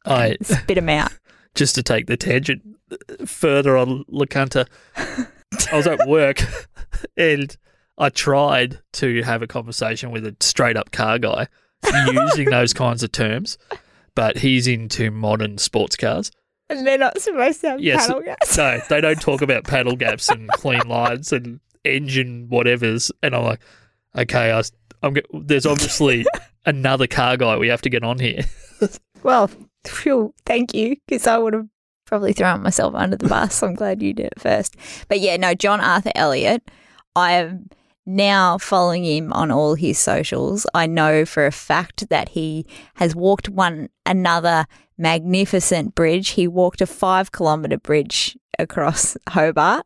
I 0.06 0.38
spit 0.42 0.76
them 0.76 0.90
out. 0.90 1.12
just 1.56 1.76
to 1.76 1.84
take 1.84 2.08
the 2.08 2.18
tangent 2.18 2.62
further 3.26 3.78
on 3.78 4.04
LeCunta, 4.06 4.68
I 4.96 5.76
was 5.76 5.88
at 5.88 6.08
work 6.08 6.42
and 7.18 7.56
I 7.98 8.10
tried 8.10 8.80
to 8.94 9.22
have 9.24 9.42
a 9.42 9.48
conversation 9.48 10.12
with 10.12 10.26
a 10.26 10.36
straight 10.40 10.78
up 10.78 10.92
car 10.92 11.20
guy 11.20 11.48
using 12.08 12.46
those 12.50 12.74
kinds 12.74 13.04
of 13.04 13.12
terms, 13.12 13.58
but 14.16 14.38
he's 14.38 14.68
into 14.68 15.12
modern 15.12 15.58
sports 15.58 15.96
cars. 15.96 16.32
And 16.70 16.88
they're 16.88 16.98
not 16.98 17.20
supposed 17.22 17.62
to 17.62 17.72
have 17.72 17.82
Yes. 17.82 18.08
paddle 18.08 18.22
gaps. 18.22 18.58
No, 18.58 18.82
they 18.90 19.02
don't 19.02 19.22
talk 19.22 19.42
about 19.42 19.64
paddle 19.66 19.96
gaps 19.96 20.30
and 20.30 20.50
clean 20.50 20.88
lines 20.88 21.32
and 21.32 21.60
engine 21.84 22.48
whatevers. 22.52 23.12
And 23.22 23.36
I'm 23.36 23.44
like, 23.44 23.60
okay, 24.18 24.52
I, 24.52 24.64
am 25.06 25.16
there's 25.34 25.66
obviously 25.66 26.26
another 26.66 27.06
car 27.06 27.38
guy 27.38 27.58
we 27.58 27.68
have 27.68 27.82
to 27.84 27.90
get 27.90 28.04
on 28.04 28.18
here. 28.20 28.44
Well, 29.22 29.52
phew, 29.86 30.34
thank 30.46 30.74
you, 30.74 30.96
because 31.08 31.28
I 31.28 31.38
would 31.38 31.54
have 31.54 31.68
probably 32.06 32.34
thrown 32.34 32.64
myself 32.64 32.96
under 32.96 33.18
the 33.18 33.28
bus. 33.28 33.62
I'm 33.62 33.76
glad 33.76 34.02
you 34.02 34.14
did 34.14 34.28
it 34.28 34.40
first. 34.40 34.76
But 35.08 35.20
yeah, 35.20 35.38
no, 35.38 35.54
John 35.54 35.80
Arthur 35.80 36.12
Elliott, 36.16 36.64
I 37.16 37.34
am 37.34 37.70
now 38.06 38.58
following 38.58 39.06
him 39.06 39.32
on 39.34 39.52
all 39.52 39.76
his 39.76 39.98
socials. 39.98 40.66
I 40.74 40.88
know 40.88 41.26
for 41.26 41.46
a 41.46 41.52
fact 41.52 42.10
that 42.10 42.30
he 42.30 42.66
has 42.96 43.16
walked 43.16 43.50
one 43.50 43.90
another 44.06 44.66
magnificent 44.98 45.96
bridge. 45.96 46.30
He 46.30 46.48
walked 46.48 46.82
a 46.82 46.86
five 46.86 47.32
kilometre 47.32 47.78
bridge 47.78 48.38
across 48.60 49.18
Hobart 49.30 49.86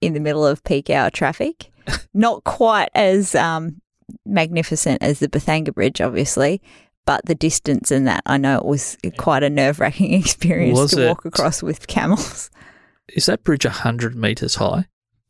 in 0.00 0.14
the 0.14 0.20
middle 0.20 0.46
of 0.46 0.64
peak 0.64 0.90
hour 0.90 1.10
traffic. 1.10 1.70
Not 2.14 2.44
quite 2.44 2.90
as 2.94 3.34
um, 3.34 3.80
magnificent 4.24 5.02
as 5.02 5.18
the 5.18 5.28
Bethanga 5.28 5.74
Bridge, 5.74 6.00
obviously, 6.00 6.60
but 7.06 7.24
the 7.26 7.34
distance 7.34 7.90
and 7.90 8.06
that 8.06 8.22
I 8.26 8.36
know 8.36 8.58
it 8.58 8.64
was 8.64 8.96
quite 9.16 9.42
a 9.42 9.50
nerve 9.50 9.80
wracking 9.80 10.12
experience 10.20 10.78
Was 10.78 10.90
to 10.92 11.04
it? 11.04 11.08
walk 11.08 11.24
across 11.24 11.62
with 11.62 11.86
camels. 11.86 12.50
Is 13.08 13.26
that 13.26 13.42
bridge 13.42 13.64
100 13.64 14.14
metres 14.14 14.56
high? 14.56 14.86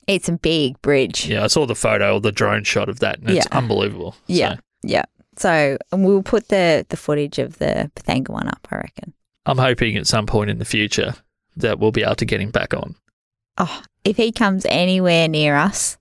It's 0.07 0.29
a 0.29 0.33
big 0.33 0.81
bridge. 0.83 1.27
Yeah, 1.27 1.45
I 1.45 1.47
saw 1.47 1.67
the 1.67 1.75
photo 1.75 2.15
or 2.15 2.21
the 2.21 2.33
drone 2.33 2.65
shot 2.65 2.89
of 2.89 3.01
that, 3.01 3.19
and 3.21 3.31
it's 3.31 3.47
Yeah. 3.51 3.57
unbelievable. 3.59 4.13
So, 4.13 4.19
Yeah. 4.27 4.57
Yeah. 4.83 5.05
So 5.37 5.79
and 5.93 6.05
we'll 6.05 6.23
put 6.23 6.49
the, 6.49 6.85
the 6.89 6.97
footage 6.97 7.39
of 7.39 7.59
the 7.59 7.91
Bethanga 7.95 8.29
one 8.31 8.49
up, 8.49 8.67
I 8.71 8.77
reckon. 8.77 9.13
I'm 9.47 9.59
hoping 9.59 9.97
at 9.97 10.07
some 10.07 10.27
point 10.27 10.51
in 10.51 10.59
the 10.59 10.65
future 10.65 11.15
that 11.57 11.79
we'll 11.79 11.93
be 11.93 12.03
able 12.03 12.15
to 12.17 12.25
get 12.27 12.41
him 12.41 12.51
back 12.51 12.75
on. 12.75 12.95
Oh, 13.59 13.83
if 14.05 14.17
he 14.17 14.33
comes 14.33 14.67
anywhere 14.69 15.29
near 15.29 15.57
us, 15.57 15.97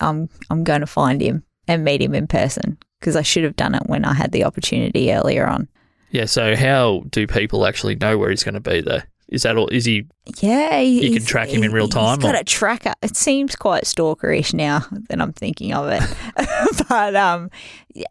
I'm 0.00 0.28
I'm 0.50 0.64
going 0.64 0.80
to 0.80 0.86
find 0.86 1.20
him 1.20 1.44
and 1.68 1.84
meet 1.84 2.02
him 2.02 2.14
in 2.14 2.26
person 2.26 2.78
because 3.00 3.16
I 3.16 3.22
should 3.22 3.44
have 3.44 3.56
done 3.56 3.74
it 3.74 3.82
when 3.86 4.04
I 4.04 4.14
had 4.14 4.32
the 4.32 4.44
opportunity 4.44 5.12
earlier 5.12 5.46
on. 5.46 5.68
Yeah, 6.10 6.26
so 6.26 6.54
how 6.56 7.04
do 7.10 7.26
people 7.26 7.66
actually 7.66 7.96
know 7.96 8.16
where 8.18 8.30
he's 8.30 8.44
going 8.44 8.54
to 8.54 8.60
be, 8.60 8.80
though? 8.80 9.00
Is 9.28 9.42
that 9.42 9.56
all? 9.56 9.68
Is 9.68 9.84
he? 9.86 10.06
Yeah, 10.40 10.80
You 10.80 11.12
can 11.16 11.24
track 11.24 11.48
him 11.48 11.64
in 11.64 11.72
real 11.72 11.86
he's 11.86 11.94
time, 11.94 12.18
got 12.20 12.34
or- 12.34 12.38
a 12.38 12.44
tracker. 12.44 12.92
It 13.02 13.16
seems 13.16 13.56
quite 13.56 13.84
stalkerish 13.84 14.52
now 14.54 14.82
that 15.08 15.20
I'm 15.20 15.32
thinking 15.32 15.72
of 15.72 15.88
it, 15.88 16.02
but 16.88 17.16
um, 17.16 17.50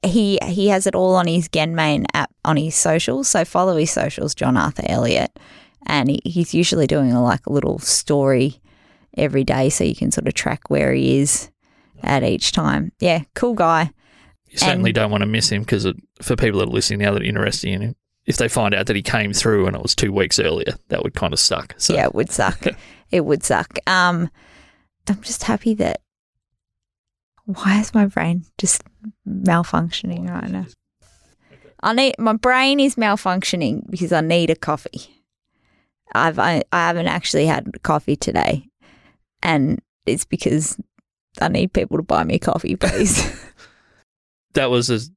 he 0.04 0.40
he 0.44 0.68
has 0.70 0.88
it 0.88 0.96
all 0.96 1.16
on 1.16 1.28
his 1.28 1.48
Garmin 1.48 2.06
app 2.14 2.32
on 2.44 2.58
his 2.58 2.76
socials. 2.76 3.28
So 3.30 3.46
follow 3.46 3.78
his 3.78 3.92
socials, 3.92 4.34
John 4.36 4.58
Arthur 4.58 4.84
Elliott, 4.88 5.38
and 5.86 6.10
he, 6.10 6.20
he's 6.26 6.54
usually 6.54 6.88
doing 6.88 7.12
a, 7.14 7.24
like 7.24 7.46
a 7.46 7.54
little 7.54 7.80
story 7.80 8.60
every 9.16 9.44
day, 9.44 9.70
so 9.70 9.84
you 9.84 9.96
can 9.96 10.12
sort 10.12 10.28
of 10.28 10.34
track 10.34 10.70
where 10.70 10.94
he 10.94 11.20
is 11.20 11.52
at 12.02 12.24
each 12.24 12.52
time. 12.52 12.92
Yeah, 13.00 13.22
cool 13.36 13.54
guy. 13.54 13.92
You 14.50 14.58
certainly 14.58 14.90
And- 14.90 14.96
don't 14.96 15.12
want 15.12 15.22
to 15.22 15.28
miss 15.28 15.50
him 15.52 15.62
because 15.62 15.88
for 16.22 16.36
people 16.36 16.60
that 16.60 16.68
are 16.70 16.72
listening 16.72 17.00
now 17.00 17.14
that 17.14 17.22
are 17.22 17.26
interested 17.26 17.70
in 17.70 17.82
him, 17.82 17.96
if 18.26 18.38
they 18.38 18.48
find 18.48 18.74
out 18.74 18.88
that 18.88 18.96
he 18.96 19.02
came 19.02 19.34
through 19.34 19.68
and 19.68 19.76
it 19.76 19.82
was 19.82 19.96
two 19.96 20.14
weeks 20.14 20.40
earlier, 20.40 20.76
that 20.90 21.04
would 21.04 21.14
kind 21.14 21.34
of 21.34 21.40
suck. 21.40 21.76
So 21.78 21.94
yeah, 21.94 22.06
it 22.06 22.16
would 22.16 22.32
suck. 22.32 22.66
it 23.12 23.26
would 23.26 23.44
suck. 23.44 23.78
Um, 23.88 24.30
I'm 25.08 25.22
just 25.22 25.44
happy 25.44 25.74
that. 25.76 26.02
Why 27.46 27.80
is 27.82 27.94
my 27.94 28.06
brain 28.06 28.46
just 28.58 28.84
malfunctioning 29.28 30.30
right 30.30 30.50
now? 30.50 30.66
I 31.82 31.94
need 31.94 32.16
my 32.18 32.34
brain 32.34 32.80
is 32.80 32.96
malfunctioning 32.96 33.90
because 33.90 34.14
I 34.14 34.22
need 34.22 34.50
a 34.50 34.56
coffee. 34.56 35.24
I've 36.14 36.40
I, 36.40 36.64
I 36.72 36.88
haven't 36.88 37.08
actually 37.08 37.46
had 37.46 37.84
coffee 37.84 38.16
today, 38.16 38.70
and 39.42 39.82
it's 40.06 40.24
because 40.24 40.78
I 41.42 41.50
need 41.50 41.74
people 41.74 41.98
to 41.98 42.04
buy 42.04 42.24
me 42.24 42.40
coffee, 42.40 42.78
please. 42.78 43.30
that 44.54 44.70
was 44.70 44.90
as 44.90 45.12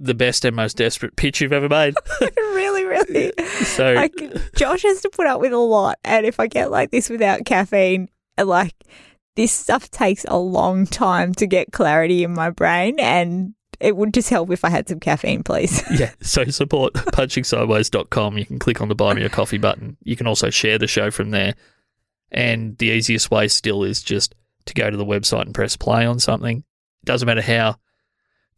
the 0.00 0.14
best 0.14 0.44
and 0.44 0.56
most 0.56 0.76
desperate 0.76 1.16
pitch 1.16 1.40
you've 1.40 1.52
ever 1.52 1.68
made. 1.68 1.94
really, 2.36 2.84
really. 2.84 3.32
So 3.64 3.94
like 3.94 4.14
Josh 4.56 4.82
has 4.82 5.02
to 5.02 5.10
put 5.10 5.26
up 5.26 5.40
with 5.40 5.52
a 5.52 5.58
lot, 5.58 5.98
and 6.04 6.26
if 6.26 6.40
I 6.40 6.46
get 6.46 6.70
like 6.70 6.90
this 6.90 7.08
without 7.08 7.44
caffeine, 7.44 8.08
and, 8.36 8.48
like 8.48 8.74
this 9.36 9.52
stuff 9.52 9.90
takes 9.90 10.24
a 10.28 10.36
long 10.36 10.86
time 10.86 11.32
to 11.34 11.46
get 11.46 11.72
clarity 11.72 12.24
in 12.24 12.34
my 12.34 12.50
brain, 12.50 12.98
and 12.98 13.54
it 13.80 13.96
would 13.96 14.12
just 14.12 14.30
help 14.30 14.50
if 14.50 14.64
I 14.64 14.70
had 14.70 14.88
some 14.88 15.00
caffeine, 15.00 15.42
please. 15.42 15.82
yeah, 15.98 16.12
so 16.20 16.44
support 16.46 16.92
punchingsideways.com. 16.94 18.38
You 18.38 18.46
can 18.46 18.58
click 18.58 18.80
on 18.80 18.88
the 18.88 18.94
buy 18.94 19.14
me 19.14 19.22
a 19.22 19.28
coffee 19.28 19.58
button. 19.58 19.96
You 20.02 20.16
can 20.16 20.26
also 20.26 20.50
share 20.50 20.78
the 20.78 20.86
show 20.86 21.10
from 21.10 21.30
there. 21.30 21.54
And 22.30 22.76
the 22.78 22.88
easiest 22.88 23.30
way 23.30 23.48
still 23.48 23.84
is 23.84 24.02
just 24.02 24.34
to 24.66 24.74
go 24.74 24.90
to 24.90 24.96
the 24.96 25.04
website 25.04 25.42
and 25.42 25.54
press 25.54 25.76
play 25.76 26.04
on 26.04 26.18
something. 26.18 26.58
It 26.58 27.06
doesn't 27.06 27.26
matter 27.26 27.40
how 27.40 27.76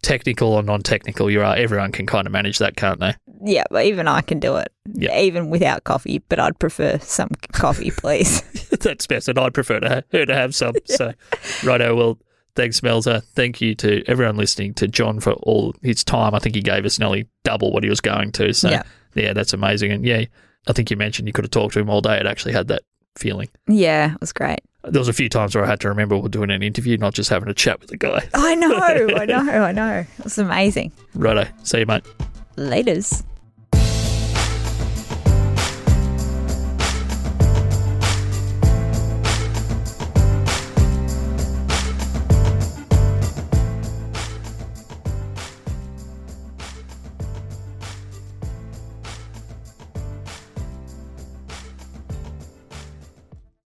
technical 0.01 0.53
or 0.53 0.63
non-technical 0.63 1.29
you 1.29 1.41
are, 1.41 1.45
uh, 1.45 1.55
everyone 1.55 1.91
can 1.91 2.05
kind 2.05 2.25
of 2.27 2.33
manage 2.33 2.57
that, 2.59 2.75
can't 2.75 2.99
they? 2.99 3.13
yeah, 3.43 3.63
but 3.71 3.85
even 3.85 4.07
I 4.07 4.21
can 4.21 4.39
do 4.39 4.55
it, 4.57 4.71
Yeah. 4.93 5.19
even 5.19 5.49
without 5.49 5.83
coffee. 5.83 6.19
But 6.29 6.39
I'd 6.39 6.59
prefer 6.59 6.99
some 6.99 7.29
coffee, 7.53 7.91
please. 7.97 8.41
That's 8.81 9.07
best, 9.07 9.27
and 9.29 9.37
I'd 9.39 9.53
prefer 9.53 9.79
to 9.79 9.89
ha- 9.89 10.01
her 10.11 10.25
to 10.25 10.33
have 10.35 10.53
some. 10.55 10.73
So, 10.85 11.13
righto. 11.63 11.95
Well, 11.95 12.17
thanks, 12.55 12.81
Melza. 12.81 13.23
Thank 13.33 13.61
you 13.61 13.73
to 13.75 14.03
everyone 14.07 14.37
listening, 14.37 14.73
to 14.75 14.87
John 14.87 15.19
for 15.19 15.33
all 15.33 15.73
his 15.81 16.03
time. 16.03 16.35
I 16.35 16.39
think 16.39 16.55
he 16.55 16.61
gave 16.61 16.85
us 16.85 16.99
nearly 16.99 17.27
double 17.43 17.71
what 17.71 17.83
he 17.83 17.89
was 17.89 18.01
going 18.01 18.31
to. 18.33 18.53
So, 18.53 18.69
Yeah. 18.69 18.83
yeah, 19.15 19.33
that's 19.33 19.53
amazing. 19.53 19.91
And 19.91 20.05
yeah, 20.05 20.25
I 20.67 20.73
think 20.73 20.91
you 20.91 20.97
mentioned 20.97 21.27
you 21.27 21.33
could 21.33 21.45
have 21.45 21.51
talked 21.51 21.73
to 21.73 21.79
him 21.79 21.89
all 21.89 22.01
day. 22.01 22.17
It 22.19 22.25
actually 22.27 22.53
had 22.53 22.67
that 22.67 22.83
feeling. 23.17 23.49
yeah, 23.67 24.13
it 24.13 24.21
was 24.21 24.31
great. 24.33 24.59
There 24.83 24.99
was 24.99 25.07
a 25.07 25.13
few 25.13 25.29
times 25.29 25.53
where 25.53 25.63
I 25.63 25.67
had 25.67 25.79
to 25.81 25.89
remember 25.89 26.17
we're 26.17 26.27
doing 26.29 26.49
an 26.49 26.63
interview, 26.63 26.97
not 26.97 27.13
just 27.13 27.29
having 27.29 27.49
a 27.49 27.53
chat 27.53 27.79
with 27.79 27.89
the 27.91 27.97
guy. 27.97 28.27
I 28.33 28.55
know, 28.55 28.75
I 28.77 29.25
know, 29.25 29.43
I 29.45 29.71
know. 29.71 29.99
It 30.17 30.23
was 30.23 30.37
amazing. 30.39 30.91
Righto. 31.13 31.45
See 31.63 31.79
you, 31.79 31.85
mate. 31.85 32.03
Laters. 32.57 33.23